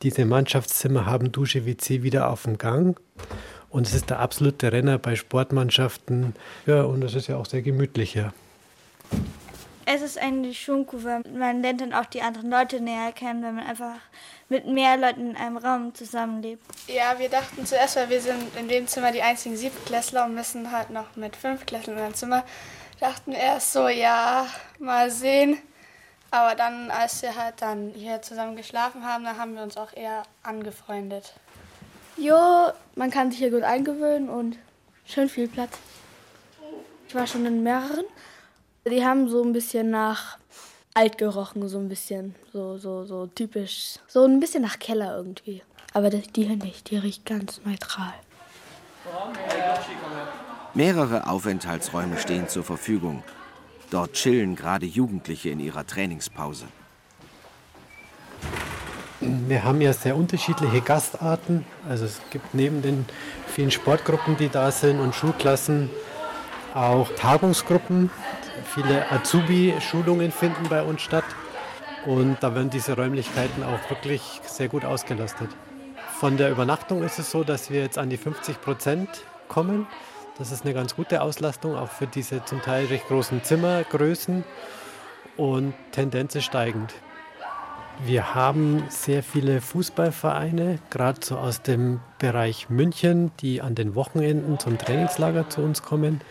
[0.03, 2.99] Diese Mannschaftszimmer haben Dusche WC wieder auf dem Gang.
[3.69, 6.35] Und es ist der absolute Renner bei Sportmannschaften.
[6.67, 8.31] Ja, und es ist ja auch sehr gemütlich hier.
[9.85, 13.43] Es ist eigentlich schon cool, weil man lernt dann auch die anderen Leute näher kennen,
[13.43, 13.95] wenn man einfach
[14.49, 16.63] mit mehr Leuten in einem Raum zusammenlebt.
[16.87, 20.71] Ja, wir dachten zuerst, weil wir sind in dem Zimmer die einzigen Siebtklässler und müssen
[20.71, 22.43] halt noch mit Fünftklässlern in ein Zimmer,
[22.99, 24.47] dachten erst so, ja,
[24.79, 25.57] mal sehen.
[26.31, 29.93] Aber dann, als wir halt dann hier zusammen geschlafen haben, dann haben wir uns auch
[29.93, 31.33] eher angefreundet.
[32.15, 34.57] Jo, man kann sich hier gut eingewöhnen und
[35.05, 35.77] schön viel Platz.
[37.07, 38.05] Ich war schon in mehreren
[38.89, 40.37] die haben so ein bisschen nach
[40.93, 42.35] alt gerochen, so ein bisschen.
[42.51, 43.95] So, so, so typisch.
[44.07, 45.63] So ein bisschen nach Keller irgendwie.
[45.93, 48.13] Aber die hier nicht, die riecht ganz neutral.
[50.73, 53.23] Mehrere Aufenthaltsräume stehen zur Verfügung.
[53.91, 56.65] Dort chillen gerade Jugendliche in ihrer Trainingspause.
[59.19, 61.65] Wir haben ja sehr unterschiedliche Gastarten.
[61.87, 63.05] Also es gibt neben den
[63.47, 65.89] vielen Sportgruppen, die da sind und Schulklassen,
[66.73, 68.09] auch Tagungsgruppen.
[68.65, 71.25] Viele Azubi-Schulungen finden bei uns statt.
[72.05, 75.49] Und da werden diese Räumlichkeiten auch wirklich sehr gut ausgelastet.
[76.19, 79.09] Von der Übernachtung ist es so, dass wir jetzt an die 50 Prozent
[79.47, 79.87] kommen.
[80.37, 84.43] Das ist eine ganz gute Auslastung, auch für diese zum Teil recht großen Zimmergrößen.
[85.37, 86.93] Und Tendenz ist steigend.
[88.05, 94.59] Wir haben sehr viele Fußballvereine, gerade so aus dem Bereich München, die an den Wochenenden
[94.59, 96.21] zum Trainingslager zu uns kommen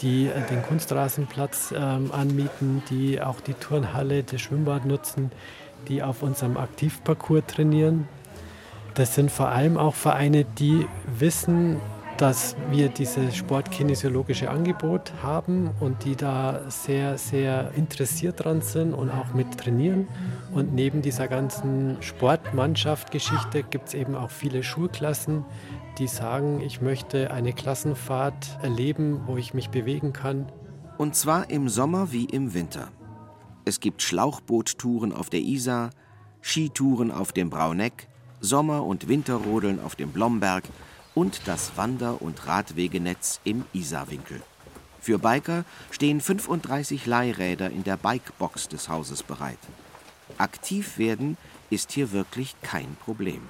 [0.00, 5.30] die äh, den Kunstrasenplatz ähm, anmieten, die auch die Turnhalle, das Schwimmbad nutzen,
[5.88, 8.08] die auf unserem Aktivparcours trainieren.
[8.94, 10.86] Das sind vor allem auch Vereine, die
[11.18, 11.80] wissen,
[12.18, 19.10] dass wir dieses sportkinesiologische Angebot haben und die da sehr, sehr interessiert dran sind und
[19.10, 20.06] auch mit trainieren.
[20.52, 25.44] Und neben dieser ganzen Sportmannschaft-Geschichte gibt es eben auch viele Schulklassen,
[25.98, 30.50] die sagen, ich möchte eine Klassenfahrt erleben, wo ich mich bewegen kann.
[30.98, 32.88] Und zwar im Sommer wie im Winter.
[33.64, 35.90] Es gibt Schlauchboottouren auf der Isar,
[36.40, 38.08] Skitouren auf dem Brauneck,
[38.40, 40.64] Sommer- und Winterrodeln auf dem Blomberg
[41.14, 44.42] und das Wander- und Radwegenetz im Isarwinkel.
[45.00, 49.58] Für Biker stehen 35 Leihräder in der Bikebox des Hauses bereit.
[50.38, 51.36] Aktiv werden
[51.70, 53.42] ist hier wirklich kein Problem.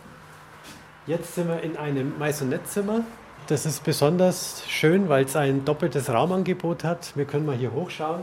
[1.05, 3.01] Jetzt sind wir in einem Maisonettzimmer.
[3.49, 7.17] Das ist besonders schön, weil es ein doppeltes Raumangebot hat.
[7.17, 8.23] Wir können mal hier hochschauen.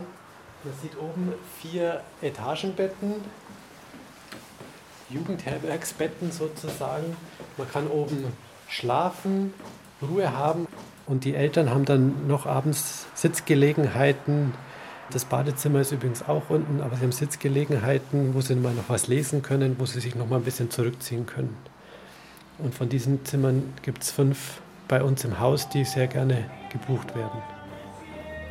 [0.63, 3.15] Man sieht oben vier Etagenbetten,
[5.09, 7.17] Jugendherbergsbetten sozusagen.
[7.57, 8.25] Man kann oben
[8.69, 9.53] schlafen,
[10.01, 10.65] Ruhe haben
[11.05, 14.53] und die Eltern haben dann noch abends Sitzgelegenheiten.
[15.11, 19.07] Das Badezimmer ist übrigens auch unten, aber sie haben Sitzgelegenheiten, wo sie mal noch was
[19.07, 21.57] lesen können, wo sie sich noch mal ein bisschen zurückziehen können.
[22.61, 27.15] Und von diesen Zimmern gibt es fünf bei uns im Haus, die sehr gerne gebucht
[27.15, 27.41] werden.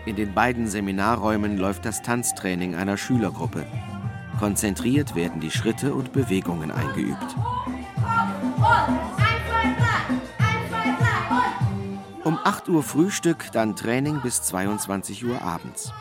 [0.06, 3.66] In den beiden Seminarräumen läuft das Tanztraining einer Schülergruppe.
[4.38, 7.36] Konzentriert werden die Schritte und Bewegungen eingeübt.
[12.24, 15.92] Um 8 Uhr Frühstück, dann Training bis 22 Uhr abends.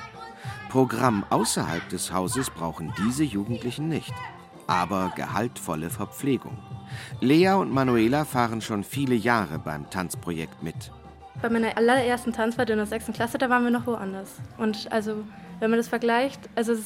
[0.69, 4.13] Programm außerhalb des Hauses brauchen diese Jugendlichen nicht,
[4.67, 6.57] aber gehaltvolle Verpflegung.
[7.21, 10.91] Lea und Manuela fahren schon viele Jahre beim Tanzprojekt mit.
[11.41, 14.39] Bei meiner allerersten Tanzfahrt in der sechsten Klasse, da waren wir noch woanders.
[14.57, 15.23] Und also,
[15.59, 16.85] wenn man das vergleicht, also es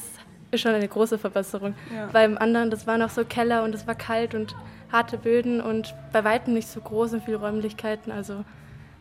[0.50, 1.74] ist schon eine große Verbesserung.
[1.94, 2.08] Ja.
[2.12, 4.54] Beim anderen, das war noch so Keller und es war kalt und
[4.92, 8.12] harte Böden und bei weitem nicht so groß und viele Räumlichkeiten.
[8.12, 8.44] Also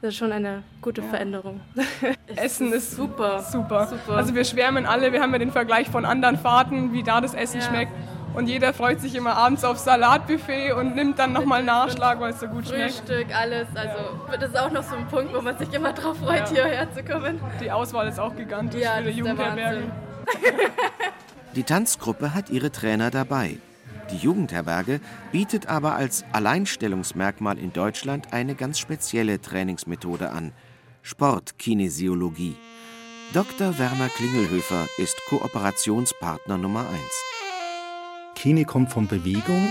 [0.02, 1.08] das ist schon eine gute ja.
[1.10, 1.60] Veränderung.
[2.36, 3.42] Essen ist super.
[3.44, 3.88] super.
[3.88, 4.14] super.
[4.14, 7.34] Also wir schwärmen alle, wir haben ja den Vergleich von anderen Fahrten, wie da das
[7.34, 7.68] Essen ja.
[7.68, 7.92] schmeckt.
[8.34, 12.40] Und jeder freut sich immer abends aufs Salatbuffet und nimmt dann nochmal Nachschlag, weil es
[12.40, 12.94] so gut schmeckt.
[12.94, 13.68] Frühstück, alles.
[13.76, 16.64] Also das ist auch noch so ein Punkt, wo man sich immer drauf freut, ja.
[16.66, 17.42] hierher zu kommen.
[17.62, 19.84] Die Auswahl ist auch gigantisch ja, für die Jugendherberge.
[21.56, 23.58] Die Tanzgruppe hat ihre Trainer dabei.
[24.12, 30.54] Die Jugendherberge bietet aber als Alleinstellungsmerkmal in Deutschland eine ganz spezielle Trainingsmethode an:
[31.02, 32.56] Sportkinesiologie.
[33.34, 33.78] Dr.
[33.78, 37.51] Werner Klingelhöfer ist Kooperationspartner Nummer 1.
[38.42, 39.68] Kine kommt von Bewegung.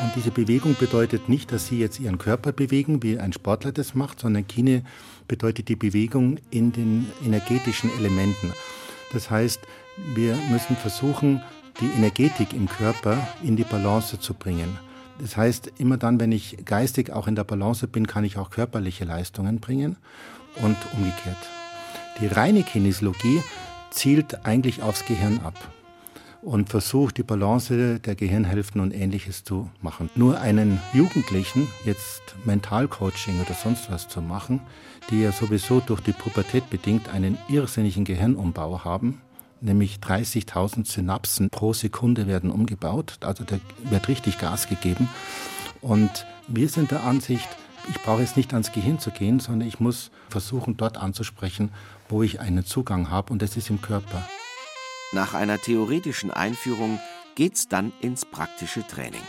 [0.00, 3.94] Und diese Bewegung bedeutet nicht, dass Sie jetzt Ihren Körper bewegen, wie ein Sportler das
[3.94, 4.82] macht, sondern Kine
[5.28, 8.52] bedeutet die Bewegung in den energetischen Elementen.
[9.12, 9.60] Das heißt,
[10.16, 11.42] wir müssen versuchen,
[11.80, 14.76] die Energetik im Körper in die Balance zu bringen.
[15.20, 18.50] Das heißt, immer dann, wenn ich geistig auch in der Balance bin, kann ich auch
[18.50, 19.96] körperliche Leistungen bringen
[20.56, 21.36] und umgekehrt.
[22.20, 23.44] Die reine Kinesiologie
[23.90, 25.54] zielt eigentlich aufs Gehirn ab
[26.42, 30.08] und versucht die Balance der Gehirnhälften und ähnliches zu machen.
[30.14, 34.60] Nur einen Jugendlichen jetzt Mentalcoaching oder sonst was zu machen,
[35.10, 39.20] die ja sowieso durch die Pubertät bedingt einen irrsinnigen Gehirnumbau haben,
[39.60, 45.08] nämlich 30.000 Synapsen pro Sekunde werden umgebaut, also da wird richtig Gas gegeben.
[45.80, 47.48] Und wir sind der Ansicht,
[47.88, 51.70] ich brauche jetzt nicht ans Gehirn zu gehen, sondern ich muss versuchen, dort anzusprechen,
[52.08, 54.22] wo ich einen Zugang habe, und das ist im Körper.
[55.12, 57.00] Nach einer theoretischen Einführung
[57.34, 59.22] geht's dann ins praktische Training.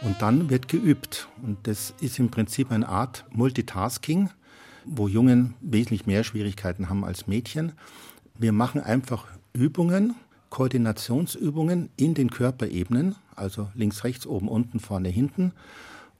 [0.00, 1.28] Und dann wird geübt.
[1.42, 4.30] Und das ist im Prinzip eine Art Multitasking,
[4.84, 7.72] wo Jungen wesentlich mehr Schwierigkeiten haben als Mädchen.
[8.36, 10.16] Wir machen einfach Übungen,
[10.50, 15.52] Koordinationsübungen in den Körperebenen, also links, rechts, oben, unten, vorne, hinten.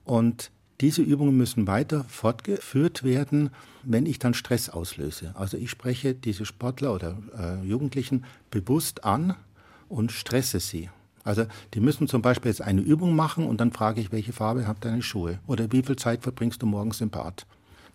[0.05, 0.49] Und
[0.83, 3.51] diese Übungen müssen weiter fortgeführt werden,
[3.83, 5.31] wenn ich dann Stress auslöse.
[5.33, 9.37] Also ich spreche diese Sportler oder äh, Jugendlichen bewusst an
[9.87, 10.89] und stresse sie.
[11.23, 14.67] Also die müssen zum Beispiel jetzt eine Übung machen und dann frage ich, welche Farbe
[14.67, 17.45] habt deine Schuhe oder wie viel Zeit verbringst du morgens im Bad.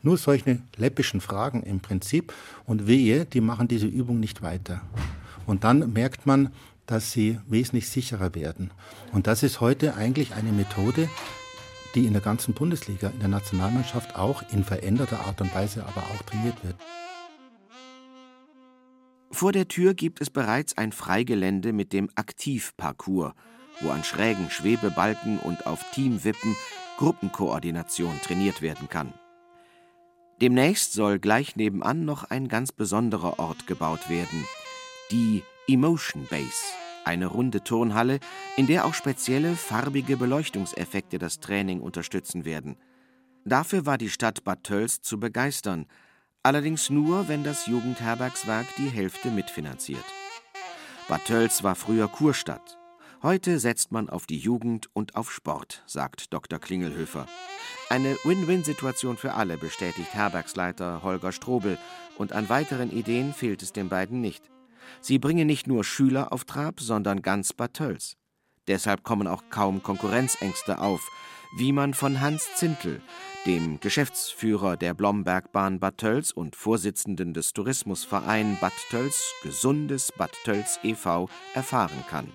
[0.03, 2.33] Nur solche läppischen Fragen im Prinzip
[2.65, 4.81] und wehe, die machen diese Übung nicht weiter.
[5.45, 6.55] Und dann merkt man,
[6.87, 8.71] dass sie wesentlich sicherer werden.
[9.13, 11.11] Und das ist heute eigentlich eine Methode,
[11.95, 16.03] die in der ganzen Bundesliga, in der Nationalmannschaft auch in veränderter Art und Weise aber
[16.03, 16.77] auch trainiert wird.
[19.31, 23.35] Vor der Tür gibt es bereits ein Freigelände mit dem Aktivparcours,
[23.81, 26.57] wo an schrägen Schwebebalken und auf Teamwippen
[26.97, 29.13] Gruppenkoordination trainiert werden kann.
[30.41, 34.45] Demnächst soll gleich nebenan noch ein ganz besonderer Ort gebaut werden,
[35.11, 36.65] die Emotion Base
[37.09, 38.21] eine runde Turnhalle,
[38.57, 42.77] in der auch spezielle farbige Beleuchtungseffekte das Training unterstützen werden.
[43.45, 45.87] Dafür war die Stadt Bad Tölz zu begeistern,
[46.43, 50.05] allerdings nur, wenn das Jugendherbergswerk die Hälfte mitfinanziert.
[51.09, 52.79] Bad Tölz war früher Kurstadt.
[53.23, 56.59] Heute setzt man auf die Jugend und auf Sport, sagt Dr.
[56.59, 57.27] Klingelhöfer.
[57.89, 61.79] Eine Win-Win-Situation für alle, bestätigt Herbergsleiter Holger Strobel,
[62.19, 64.51] und an weiteren Ideen fehlt es den beiden nicht.
[65.01, 68.17] Sie bringen nicht nur Schüler auf Trab, sondern ganz Bad Tölz.
[68.67, 71.01] Deshalb kommen auch kaum Konkurrenzängste auf,
[71.57, 73.01] wie man von Hans Zintel,
[73.47, 80.79] dem Geschäftsführer der Blombergbahn Bad Tölz und Vorsitzenden des Tourismusverein Bad Tölz Gesundes Bad Tölz
[80.83, 81.29] e.V.
[81.55, 82.29] erfahren kann.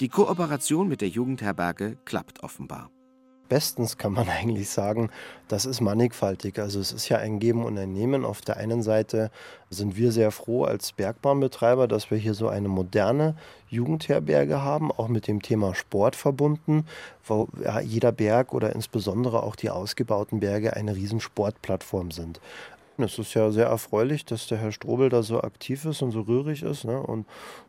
[0.00, 2.90] Die Kooperation mit der Jugendherberge klappt offenbar.
[3.48, 5.10] Bestens kann man eigentlich sagen,
[5.48, 6.58] das ist mannigfaltig.
[6.58, 8.24] Also es ist ja ein Geben und ein Nehmen.
[8.24, 9.30] Auf der einen Seite
[9.70, 13.36] sind wir sehr froh als Bergbahnbetreiber, dass wir hier so eine moderne
[13.68, 16.86] Jugendherberge haben, auch mit dem Thema Sport verbunden,
[17.24, 17.48] wo
[17.82, 22.40] jeder Berg oder insbesondere auch die ausgebauten Berge eine Riesensportplattform sind.
[22.98, 26.22] Es ist ja sehr erfreulich, dass der Herr Strobel da so aktiv ist und so
[26.22, 26.84] rührig ist.
[26.84, 26.98] Ne?
[26.98, 27.26] Und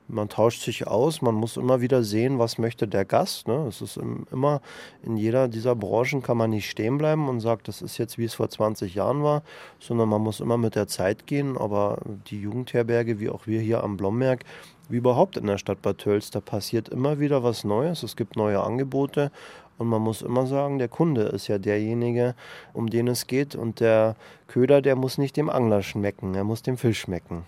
[0.07, 3.47] man tauscht sich aus, man muss immer wieder sehen, was möchte der Gast.
[3.47, 3.65] Ne?
[3.67, 4.61] Es ist immer,
[5.03, 8.23] in jeder dieser Branchen kann man nicht stehen bleiben und sagt, das ist jetzt wie
[8.23, 9.43] es vor 20 Jahren war,
[9.79, 11.57] sondern man muss immer mit der Zeit gehen.
[11.57, 11.99] Aber
[12.29, 14.45] die Jugendherberge, wie auch wir hier am Blomberg,
[14.89, 18.03] wie überhaupt in der Stadt Bad Tölz, da passiert immer wieder was Neues.
[18.03, 19.31] Es gibt neue Angebote
[19.77, 22.35] und man muss immer sagen, der Kunde ist ja derjenige,
[22.73, 23.55] um den es geht.
[23.55, 24.15] Und der
[24.47, 27.45] Köder, der muss nicht dem Angler schmecken, er muss dem Fisch schmecken.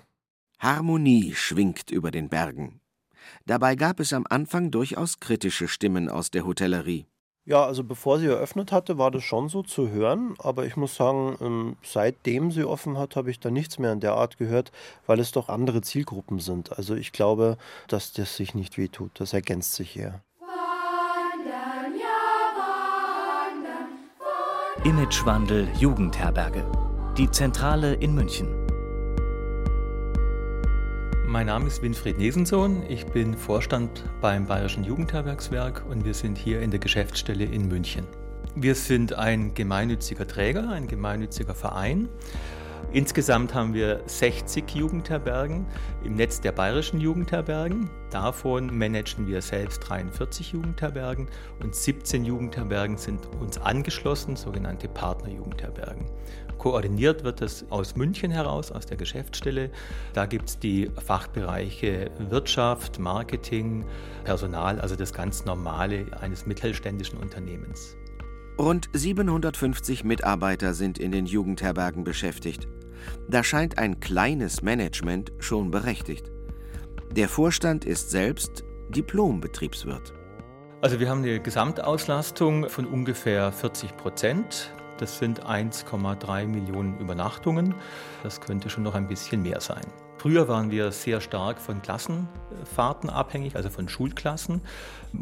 [0.60, 2.82] Harmonie schwingt über den Bergen.
[3.46, 7.06] Dabei gab es am Anfang durchaus kritische Stimmen aus der Hotellerie.
[7.46, 10.36] Ja, also bevor sie eröffnet hatte, war das schon so zu hören.
[10.38, 14.02] Aber ich muss sagen, ähm, seitdem sie offen hat, habe ich da nichts mehr in
[14.02, 14.72] der Art gehört,
[15.08, 16.78] weil es doch andere Zielgruppen sind.
[16.78, 17.58] Also ich glaube,
[17.88, 19.12] dass das sich nicht wehtut.
[19.16, 20.22] Das ergänzt sich eher.
[24.86, 26.66] Imagewandel Jugendherberge.
[27.18, 28.48] Die Zentrale in München.
[31.28, 32.84] Mein Name ist Winfried Nesensohn.
[32.88, 38.08] Ich bin Vorstand beim Bayerischen Jugendherbergswerk und wir sind hier in der Geschäftsstelle in München.
[38.56, 42.08] Wir sind ein gemeinnütziger Träger, ein gemeinnütziger Verein
[42.92, 45.68] Insgesamt haben wir 60 Jugendherbergen
[46.04, 47.88] im Netz der bayerischen Jugendherbergen.
[48.10, 51.28] Davon managen wir selbst 43 Jugendherbergen
[51.62, 56.06] und 17 Jugendherbergen sind uns angeschlossen, sogenannte Partnerjugendherbergen.
[56.58, 59.70] Koordiniert wird es aus München heraus, aus der Geschäftsstelle.
[60.14, 63.86] Da gibt es die Fachbereiche Wirtschaft, Marketing,
[64.24, 67.96] Personal, also das ganz Normale eines mittelständischen Unternehmens.
[68.58, 72.68] Rund 750 Mitarbeiter sind in den Jugendherbergen beschäftigt.
[73.28, 76.32] Da scheint ein kleines Management schon berechtigt.
[77.12, 80.14] Der Vorstand ist selbst Diplombetriebswirt.
[80.82, 84.72] Also wir haben eine Gesamtauslastung von ungefähr 40 Prozent.
[84.98, 87.76] Das sind 1,3 Millionen Übernachtungen.
[88.24, 89.86] Das könnte schon noch ein bisschen mehr sein.
[90.20, 94.60] Früher waren wir sehr stark von Klassenfahrten abhängig, also von Schulklassen.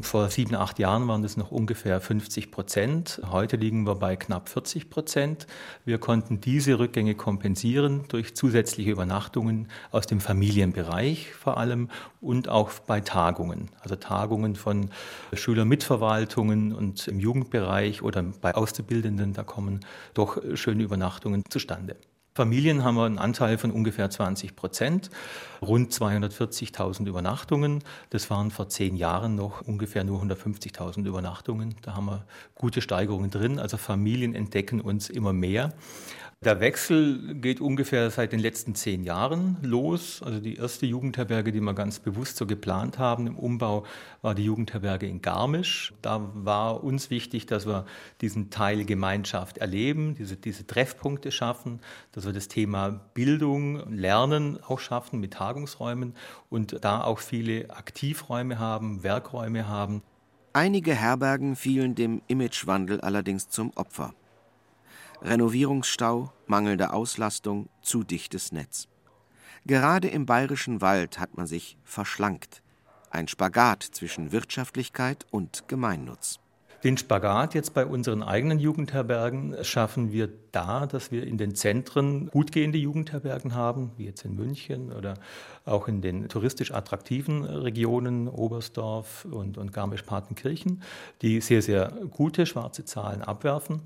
[0.02, 3.22] Vor sieben, acht Jahren waren das noch ungefähr 50 Prozent.
[3.30, 5.46] Heute liegen wir bei knapp 40 Prozent.
[5.86, 12.72] Wir konnten diese Rückgänge kompensieren durch zusätzliche Übernachtungen aus dem Familienbereich vor allem und auch
[12.72, 13.70] bei Tagungen.
[13.82, 14.90] Also Tagungen von
[15.32, 19.82] Schülermitverwaltungen und im Jugendbereich oder bei Auszubildenden, da kommen
[20.16, 21.98] doch schöne Übernachtungen zustande.
[22.38, 25.10] Familien haben wir einen Anteil von ungefähr 20 Prozent,
[25.60, 27.84] rund 240.000 Übernachtungen.
[28.12, 31.74] Das waren vor zehn Jahren noch ungefähr nur 150.000 Übernachtungen.
[31.82, 33.58] Da haben wir gute Steigerungen drin.
[33.58, 35.74] Also Familien entdecken uns immer mehr.
[36.46, 40.22] Der Wechsel geht ungefähr seit den letzten zehn Jahren los.
[40.22, 43.88] Also die erste Jugendherberge, die wir ganz bewusst so geplant haben im Umbau,
[44.22, 45.96] war die Jugendherberge in Garmisch.
[46.04, 47.88] Da war uns wichtig, dass wir
[48.22, 51.80] diesen Teil Gemeinschaft erleben, diese, diese Treffpunkte schaffen,
[52.12, 56.14] dass wir das Thema Bildung, Lernen auch schaffen mit Tagungsräumen
[56.52, 60.04] und da auch viele Aktivräume haben, Werkräume haben.
[60.54, 64.14] Einige Herbergen fielen dem Imagewandel allerdings zum Opfer.
[65.22, 68.88] Renovierungsstau, mangelnde Auslastung, zu dichtes Netz.
[69.66, 72.62] Gerade im bayerischen Wald hat man sich verschlankt.
[73.10, 76.40] Ein Spagat zwischen Wirtschaftlichkeit und Gemeinnutz.
[76.84, 82.30] Den Spagat jetzt bei unseren eigenen Jugendherbergen schaffen wir da, dass wir in den Zentren
[82.32, 85.14] gut gehende Jugendherbergen haben, wie jetzt in München oder
[85.66, 90.82] auch in den touristisch attraktiven Regionen, Oberstdorf und, und Garmisch-Partenkirchen,
[91.22, 93.82] die sehr, sehr gute schwarze Zahlen abwerfen.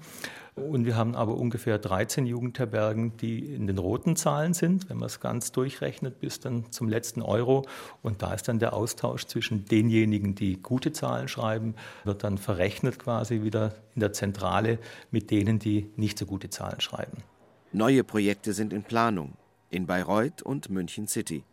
[0.55, 5.07] Und wir haben aber ungefähr 13 Jugendherbergen, die in den roten Zahlen sind, wenn man
[5.07, 7.65] es ganz durchrechnet, bis dann zum letzten Euro.
[8.01, 12.99] Und da ist dann der Austausch zwischen denjenigen, die gute Zahlen schreiben, wird dann verrechnet
[12.99, 17.23] quasi wieder in der Zentrale mit denen, die nicht so gute Zahlen schreiben.
[17.71, 19.33] Neue Projekte sind in Planung
[19.69, 21.43] in Bayreuth und München City.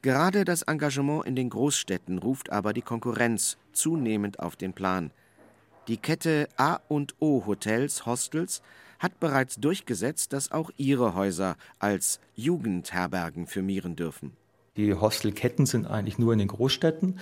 [0.00, 5.10] Gerade das Engagement in den Großstädten ruft aber die Konkurrenz zunehmend auf den Plan–
[5.88, 8.60] die Kette A&O Hotels Hostels
[8.98, 14.32] hat bereits durchgesetzt, dass auch ihre Häuser als Jugendherbergen firmieren dürfen.
[14.76, 17.18] Die Hostelketten sind eigentlich nur in den Großstädten,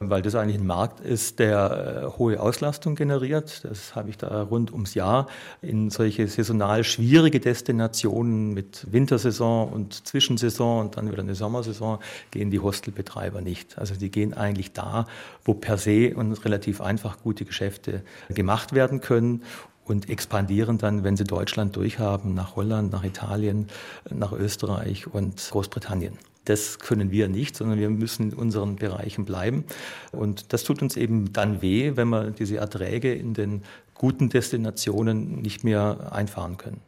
[0.00, 3.64] weil das eigentlich ein Markt ist, der äh, hohe Auslastung generiert.
[3.64, 5.26] Das habe ich da rund ums Jahr
[5.62, 11.98] in solche saisonal schwierige Destinationen mit Wintersaison und Zwischensaison und dann wieder eine Sommersaison
[12.30, 13.78] gehen die Hostelbetreiber nicht.
[13.78, 15.06] Also die gehen eigentlich da,
[15.44, 19.42] wo per se und relativ einfach gute Geschäfte gemacht werden können
[19.84, 23.68] und expandieren dann, wenn sie Deutschland durchhaben, nach Holland, nach Italien,
[24.08, 26.16] nach Österreich und Großbritannien.
[26.50, 29.62] Das können wir nicht, sondern wir müssen in unseren Bereichen bleiben.
[30.10, 33.62] Und das tut uns eben dann weh, wenn wir diese Erträge in den
[33.94, 36.80] guten Destinationen nicht mehr einfahren können.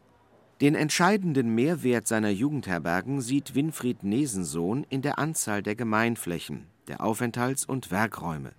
[0.60, 7.64] Den entscheidenden Mehrwert seiner Jugendherbergen sieht Winfried Nesensohn in der Anzahl der Gemeinflächen, der Aufenthalts-
[7.64, 8.50] und Werkräume.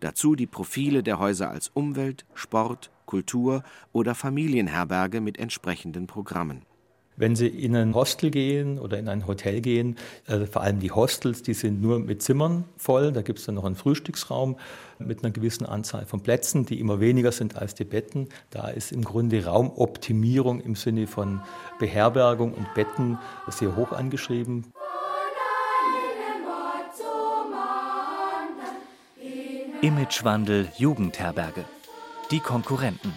[0.00, 6.62] Dazu die Profile der Häuser als Umwelt, Sport, Kultur oder Familienherberge mit entsprechenden Programmen.
[7.18, 9.96] Wenn Sie in ein Hostel gehen oder in ein Hotel gehen,
[10.28, 13.10] also vor allem die Hostels, die sind nur mit Zimmern voll.
[13.10, 14.56] Da gibt es dann noch einen Frühstücksraum
[15.00, 18.28] mit einer gewissen Anzahl von Plätzen, die immer weniger sind als die Betten.
[18.50, 21.40] Da ist im Grunde Raumoptimierung im Sinne von
[21.80, 24.72] Beherbergung und Betten sehr hoch angeschrieben.
[29.82, 31.64] Imagewandel Jugendherberge.
[32.30, 33.12] Die Konkurrenten.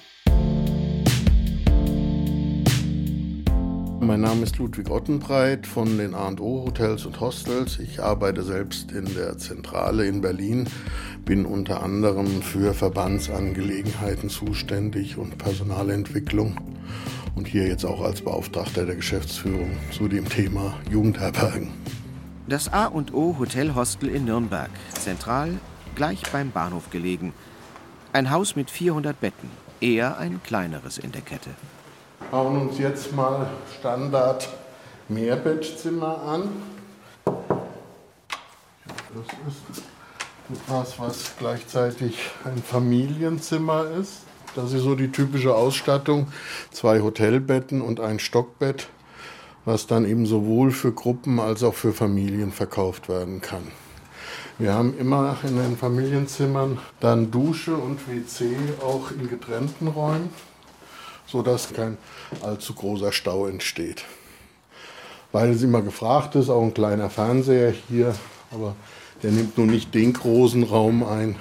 [4.03, 7.77] Mein Name ist Ludwig Ottenbreit von den A&O Hotels und Hostels.
[7.77, 10.67] Ich arbeite selbst in der Zentrale in Berlin,
[11.23, 16.59] bin unter anderem für Verbandsangelegenheiten zuständig und Personalentwicklung
[17.35, 21.69] und hier jetzt auch als Beauftragter der Geschäftsführung zu dem Thema Jugendherbergen.
[22.47, 25.59] Das A&O Hotel Hostel in Nürnberg, zentral
[25.93, 27.33] gleich beim Bahnhof gelegen.
[28.13, 31.51] Ein Haus mit 400 Betten, eher ein kleineres in der Kette.
[32.31, 34.47] Schauen uns jetzt mal Standard
[35.09, 36.49] Mehrbettzimmer an.
[37.25, 37.35] Das
[39.49, 39.83] ist
[40.49, 44.21] etwas, was gleichzeitig ein Familienzimmer ist.
[44.55, 46.31] Das ist so die typische Ausstattung.
[46.71, 48.87] Zwei Hotelbetten und ein Stockbett,
[49.65, 53.73] was dann eben sowohl für Gruppen als auch für Familien verkauft werden kann.
[54.57, 60.29] Wir haben immer in den Familienzimmern dann Dusche und WC auch in getrennten Räumen,
[61.31, 61.97] sodass kein
[62.41, 64.03] allzu großer Stau entsteht.
[65.31, 68.13] Weil es immer gefragt ist, auch ein kleiner Fernseher hier,
[68.51, 68.75] aber
[69.23, 71.37] der nimmt nun nicht den großen Raum ein.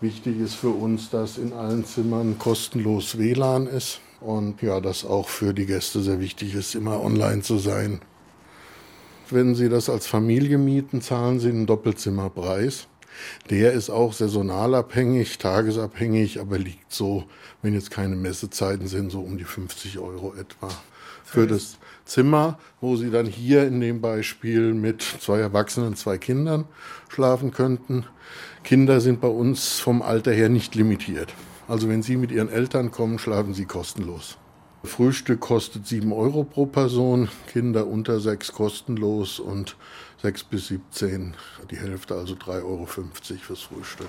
[0.00, 5.28] Wichtig ist für uns, dass in allen Zimmern kostenlos WLAN ist und ja, dass auch
[5.28, 8.00] für die Gäste sehr wichtig ist, immer online zu sein.
[9.30, 12.86] Wenn Sie das als Familie mieten, zahlen Sie einen Doppelzimmerpreis.
[13.50, 17.24] Der ist auch saisonalabhängig, tagesabhängig, aber liegt so,
[17.62, 20.68] wenn jetzt keine Messezeiten sind, so um die 50 Euro etwa.
[21.24, 26.66] Für das Zimmer, wo Sie dann hier in dem Beispiel mit zwei Erwachsenen zwei Kindern
[27.08, 28.04] schlafen könnten.
[28.62, 31.32] Kinder sind bei uns vom Alter her nicht limitiert.
[31.66, 34.36] Also wenn Sie mit Ihren Eltern kommen, schlafen Sie kostenlos.
[34.84, 39.76] Frühstück kostet 7 Euro pro Person, Kinder unter 6 kostenlos und
[40.24, 41.34] 6 bis 17
[41.70, 44.08] die Hälfte, also 3,50 Euro fürs Frühstück.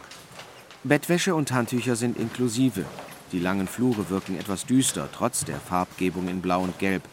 [0.85, 2.85] Bettwäsche und Handtücher sind inklusive.
[3.33, 7.03] Die langen Flure wirken etwas düster, trotz der Farbgebung in Blau und Gelb.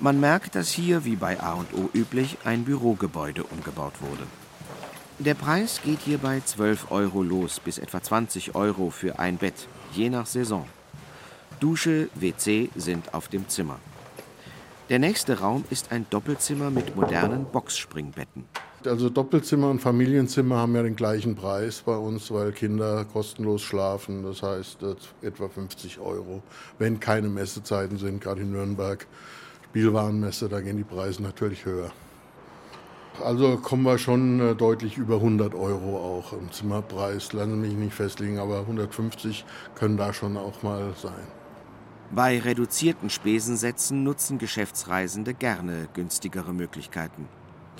[0.00, 4.26] Man merkt, dass hier, wie bei A&O üblich, ein Bürogebäude umgebaut wurde.
[5.20, 9.68] Der Preis geht hier bei 12 Euro los, bis etwa 20 Euro für ein Bett,
[9.92, 10.68] je nach Saison.
[11.60, 13.78] Dusche, WC sind auf dem Zimmer.
[14.88, 18.44] Der nächste Raum ist ein Doppelzimmer mit modernen Boxspringbetten.
[18.84, 24.24] Also Doppelzimmer und Familienzimmer haben ja den gleichen Preis bei uns, weil Kinder kostenlos schlafen.
[24.24, 24.78] Das heißt
[25.22, 26.42] etwa 50 Euro,
[26.78, 29.06] wenn keine Messezeiten sind, gerade in Nürnberg.
[29.70, 31.90] Spielwarenmesse, da gehen die Preise natürlich höher.
[33.24, 37.32] Also kommen wir schon äh, deutlich über 100 Euro auch im Zimmerpreis.
[37.32, 41.41] Lassen mich nicht festlegen, aber 150 können da schon auch mal sein.
[42.14, 47.26] Bei reduzierten Spesensätzen nutzen Geschäftsreisende gerne günstigere Möglichkeiten.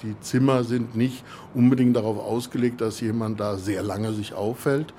[0.02, 1.22] Die Zimmer sind nicht
[1.52, 4.94] unbedingt darauf ausgelegt, dass jemand da sehr lange sich aufhält,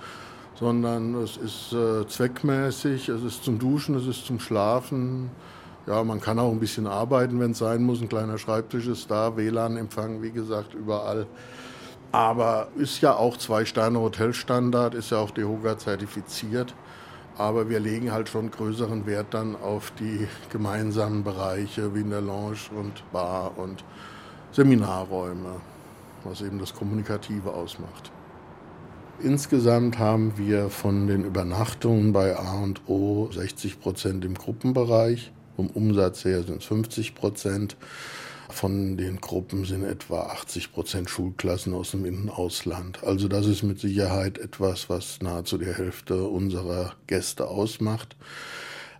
[0.53, 5.31] sondern es ist äh, zweckmäßig, es ist zum Duschen, es ist zum Schlafen.
[5.87, 8.01] Ja, man kann auch ein bisschen arbeiten, wenn es sein muss.
[8.01, 11.25] Ein kleiner Schreibtisch ist da, WLAN-Empfang, wie gesagt, überall.
[12.11, 16.75] Aber ist ja auch Zwei-Sterne-Hotelstandard, ist ja auch DEHOGA zertifiziert.
[17.37, 22.21] Aber wir legen halt schon größeren Wert dann auf die gemeinsamen Bereiche wie in der
[22.21, 23.83] Lounge und Bar und
[24.51, 25.61] Seminarräume,
[26.23, 28.11] was eben das Kommunikative ausmacht.
[29.21, 35.31] Insgesamt haben wir von den Übernachtungen bei A&O 60 Prozent im Gruppenbereich.
[35.55, 37.77] Vom Umsatz her sind es 50 Prozent.
[38.53, 43.03] Von den Gruppen sind etwa 80 Prozent Schulklassen aus dem Innenausland.
[43.03, 48.15] Also das ist mit Sicherheit etwas, was nahezu die Hälfte unserer Gäste ausmacht.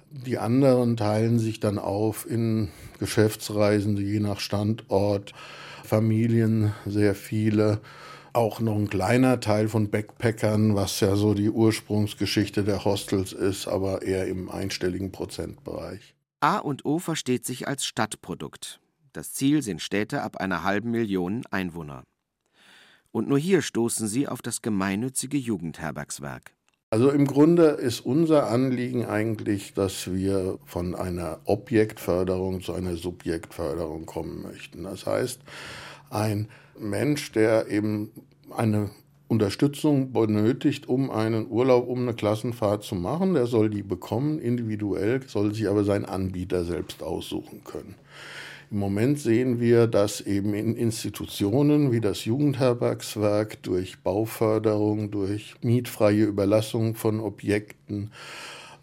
[0.10, 5.34] Die anderen teilen sich dann auf in Geschäftsreisende, je nach Standort,
[5.84, 7.80] Familien, sehr viele.
[8.34, 13.68] Auch noch ein kleiner Teil von Backpackern, was ja so die Ursprungsgeschichte der Hostels ist,
[13.68, 16.16] aber eher im einstelligen Prozentbereich.
[16.42, 18.82] A und O versteht sich als Stadtprodukt.
[19.14, 22.04] Das Ziel sind Städte ab einer halben Million Einwohner.
[23.12, 26.56] Und nur hier stoßen sie auf das gemeinnützige Jugendherbergswerk.
[26.90, 34.08] Also im Grunde ist unser Anliegen eigentlich, dass wir von einer Objektförderung zu einer Subjektförderung
[34.08, 34.84] kommen möchten.
[34.84, 35.42] Das heißt,
[36.10, 36.48] ein
[36.80, 38.12] Mensch, der eben
[38.50, 38.90] eine
[39.28, 45.22] Unterstützung benötigt, um einen Urlaub, um eine Klassenfahrt zu machen, der soll die bekommen, individuell,
[45.28, 47.94] soll sich aber seinen Anbieter selbst aussuchen können.
[48.74, 56.24] Im Moment sehen wir, dass eben in Institutionen wie das Jugendherbergswerk durch Bauförderung, durch mietfreie
[56.24, 58.10] Überlassung von Objekten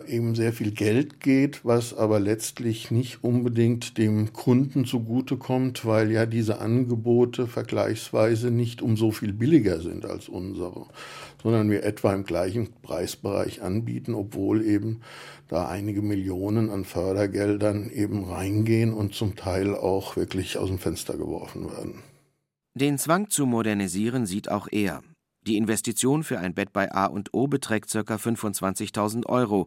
[0.06, 6.24] eben sehr viel Geld geht, was aber letztlich nicht unbedingt dem Kunden zugutekommt, weil ja
[6.24, 10.86] diese Angebote vergleichsweise nicht um so viel billiger sind als unsere,
[11.42, 15.00] sondern wir etwa im gleichen Preisbereich anbieten, obwohl eben
[15.50, 21.16] da einige Millionen an Fördergeldern eben reingehen und zum Teil auch wirklich aus dem Fenster
[21.16, 22.02] geworfen werden.
[22.74, 25.02] Den Zwang zu modernisieren sieht auch er.
[25.46, 27.98] Die Investition für ein Bett bei A und O beträgt ca.
[27.98, 29.66] 25.000 Euro.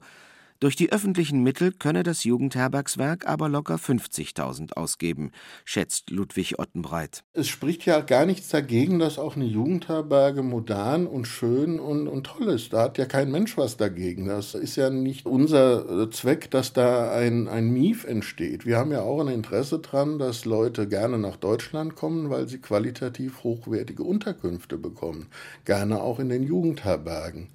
[0.64, 5.32] Durch die öffentlichen Mittel könne das Jugendherbergswerk aber locker 50.000 ausgeben,
[5.66, 7.26] schätzt Ludwig Ottenbreit.
[7.34, 12.28] Es spricht ja gar nichts dagegen, dass auch eine Jugendherberge modern und schön und, und
[12.28, 12.72] toll ist.
[12.72, 14.28] Da hat ja kein Mensch was dagegen.
[14.28, 18.66] Das ist ja nicht unser Zweck, dass da ein, ein Mief entsteht.
[18.66, 22.60] Wir haben ja auch ein Interesse daran, dass Leute gerne nach Deutschland kommen, weil sie
[22.60, 25.28] qualitativ hochwertige Unterkünfte bekommen.
[25.66, 27.50] Gerne auch in den Jugendherbergen.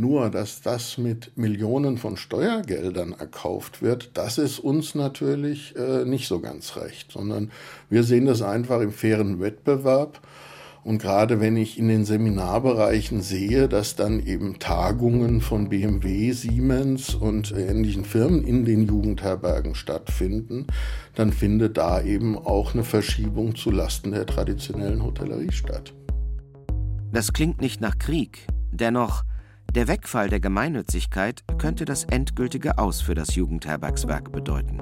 [0.00, 6.26] Nur, dass das mit Millionen von Steuergeldern erkauft wird, das ist uns natürlich äh, nicht
[6.26, 7.50] so ganz recht, sondern
[7.90, 10.22] wir sehen das einfach im fairen Wettbewerb.
[10.84, 17.14] Und gerade wenn ich in den Seminarbereichen sehe, dass dann eben Tagungen von BMW, Siemens
[17.14, 20.66] und ähnlichen Firmen in den Jugendherbergen stattfinden,
[21.14, 25.92] dann findet da eben auch eine Verschiebung zu Lasten der traditionellen Hotellerie statt.
[27.12, 28.46] Das klingt nicht nach Krieg.
[28.72, 29.24] Dennoch,
[29.74, 34.80] der Wegfall der Gemeinnützigkeit könnte das endgültige Aus für das Jugendherbergswerk bedeuten.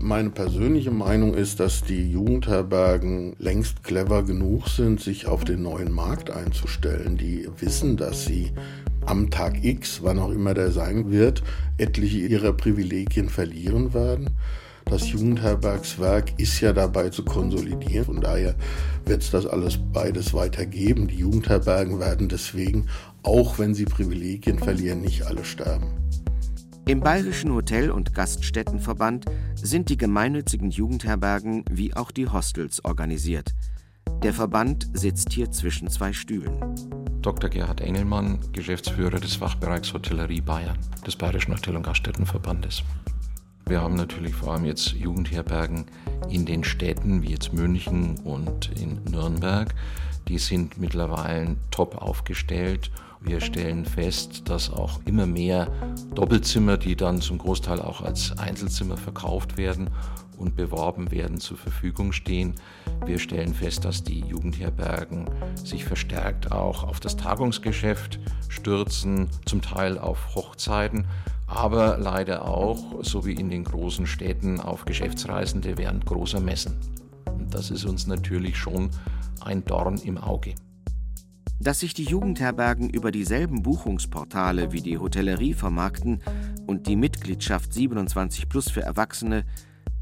[0.00, 5.90] Meine persönliche Meinung ist, dass die Jugendherbergen längst clever genug sind, sich auf den neuen
[5.90, 7.16] Markt einzustellen.
[7.16, 8.52] Die wissen, dass sie
[9.06, 11.42] am Tag X, wann auch immer der sein wird,
[11.78, 14.36] etliche ihrer Privilegien verlieren werden.
[14.88, 18.06] Das Jugendherbergswerk ist ja dabei zu konsolidieren.
[18.06, 18.54] Von daher
[19.04, 21.08] wird es das alles beides weitergeben.
[21.08, 22.88] Die Jugendherbergen werden deswegen,
[23.28, 25.86] auch wenn sie Privilegien verlieren, nicht alle sterben.
[26.86, 33.54] Im Bayerischen Hotel- und Gaststättenverband sind die gemeinnützigen Jugendherbergen wie auch die Hostels organisiert.
[34.22, 36.58] Der Verband sitzt hier zwischen zwei Stühlen.
[37.20, 37.50] Dr.
[37.50, 42.82] Gerhard Engelmann, Geschäftsführer des Fachbereichs Hotellerie Bayern des Bayerischen Hotel- und Gaststättenverbandes.
[43.68, 45.84] Wir haben natürlich vor allem jetzt Jugendherbergen
[46.30, 49.74] in den Städten wie jetzt München und in Nürnberg.
[50.26, 52.90] Die sind mittlerweile top aufgestellt.
[53.20, 55.70] Wir stellen fest, dass auch immer mehr
[56.14, 59.90] Doppelzimmer, die dann zum Großteil auch als Einzelzimmer verkauft werden
[60.38, 62.54] und beworben werden, zur Verfügung stehen.
[63.04, 69.98] Wir stellen fest, dass die Jugendherbergen sich verstärkt auch auf das Tagungsgeschäft stürzen, zum Teil
[69.98, 71.04] auf Hochzeiten
[71.48, 76.76] aber leider auch, so wie in den großen Städten, auf Geschäftsreisende während großer Messen.
[77.26, 78.90] Und das ist uns natürlich schon
[79.40, 80.54] ein Dorn im Auge.
[81.58, 86.22] Dass sich die Jugendherbergen über dieselben Buchungsportale wie die Hotellerie vermarkten
[86.66, 89.44] und die Mitgliedschaft 27 Plus für Erwachsene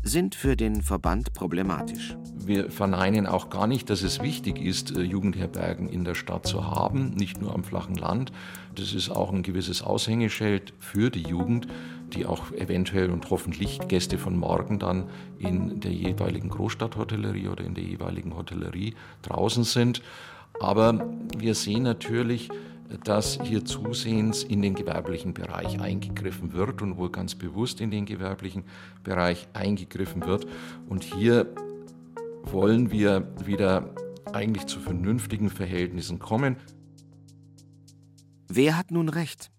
[0.07, 2.17] sind für den Verband problematisch.
[2.35, 6.67] Wir verneinen auch gar nicht, dass es wichtig ist, äh, Jugendherbergen in der Stadt zu
[6.67, 8.31] haben, nicht nur am flachen Land.
[8.75, 11.67] Das ist auch ein gewisses Aushängeschild für die Jugend,
[12.13, 15.05] die auch eventuell und hoffentlich Gäste von morgen dann
[15.39, 20.03] in der jeweiligen Großstadthotellerie oder in der jeweiligen Hotellerie draußen sind.
[20.61, 21.05] Aber
[21.37, 22.49] wir sehen natürlich,
[23.05, 28.07] dass hier zusehends in den gewerblichen Bereich eingegriffen wird und wohl ganz bewusst in den
[28.07, 28.65] gewerblichen
[29.03, 30.47] Bereich eingegriffen wird.
[30.89, 31.53] Und hier
[32.45, 33.95] wollen wir wieder
[34.33, 36.57] eigentlich zu vernünftigen Verhältnissen kommen.
[38.49, 39.51] Wer hat nun recht?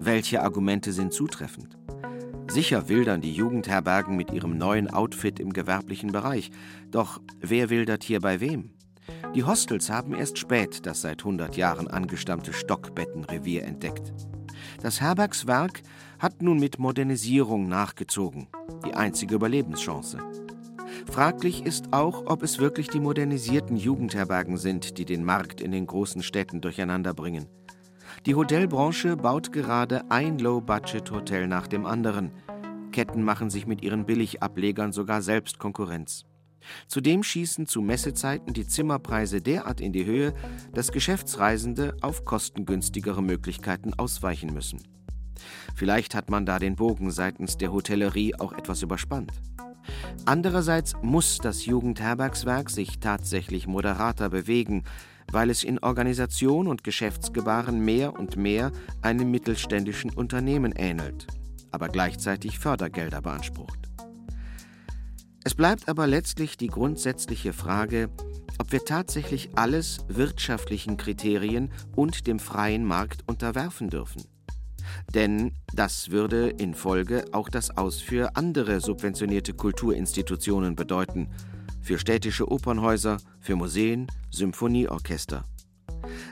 [0.00, 1.78] Welche Argumente sind zutreffend?
[2.50, 6.50] Sicher wildern die Jugendherbergen mit ihrem neuen Outfit im gewerblichen Bereich.
[6.90, 8.70] Doch wer wildert hier bei wem?
[9.34, 14.12] Die Hostels haben erst spät das seit 100 Jahren angestammte Stockbettenrevier entdeckt.
[14.82, 15.82] Das Herbergswerk
[16.18, 18.48] hat nun mit Modernisierung nachgezogen,
[18.86, 20.18] die einzige Überlebenschance.
[21.10, 25.86] Fraglich ist auch, ob es wirklich die modernisierten Jugendherbergen sind, die den Markt in den
[25.86, 27.46] großen Städten durcheinanderbringen.
[28.26, 32.32] Die Hotelbranche baut gerade ein Low-Budget-Hotel nach dem anderen.
[32.92, 36.24] Ketten machen sich mit ihren Billigablegern sogar selbst Konkurrenz.
[36.86, 40.34] Zudem schießen zu Messezeiten die Zimmerpreise derart in die Höhe,
[40.74, 44.82] dass Geschäftsreisende auf kostengünstigere Möglichkeiten ausweichen müssen.
[45.74, 49.32] Vielleicht hat man da den Bogen seitens der Hotellerie auch etwas überspannt.
[50.24, 54.84] Andererseits muss das Jugendherbergswerk sich tatsächlich moderater bewegen,
[55.30, 61.26] weil es in Organisation und Geschäftsgebaren mehr und mehr einem mittelständischen Unternehmen ähnelt,
[61.70, 63.87] aber gleichzeitig Fördergelder beansprucht.
[65.44, 68.10] Es bleibt aber letztlich die grundsätzliche Frage,
[68.58, 74.24] ob wir tatsächlich alles wirtschaftlichen Kriterien und dem freien Markt unterwerfen dürfen.
[75.14, 81.28] Denn das würde in Folge auch das Aus für andere subventionierte Kulturinstitutionen bedeuten,
[81.80, 85.44] für städtische Opernhäuser, für Museen, Symphonieorchester.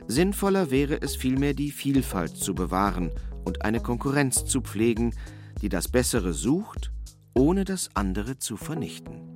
[0.08, 3.10] Sinnvoller wäre es vielmehr, die Vielfalt zu bewahren
[3.44, 5.14] und eine Konkurrenz zu pflegen,
[5.62, 6.92] die das Bessere sucht,
[7.36, 9.35] ohne das andere zu vernichten.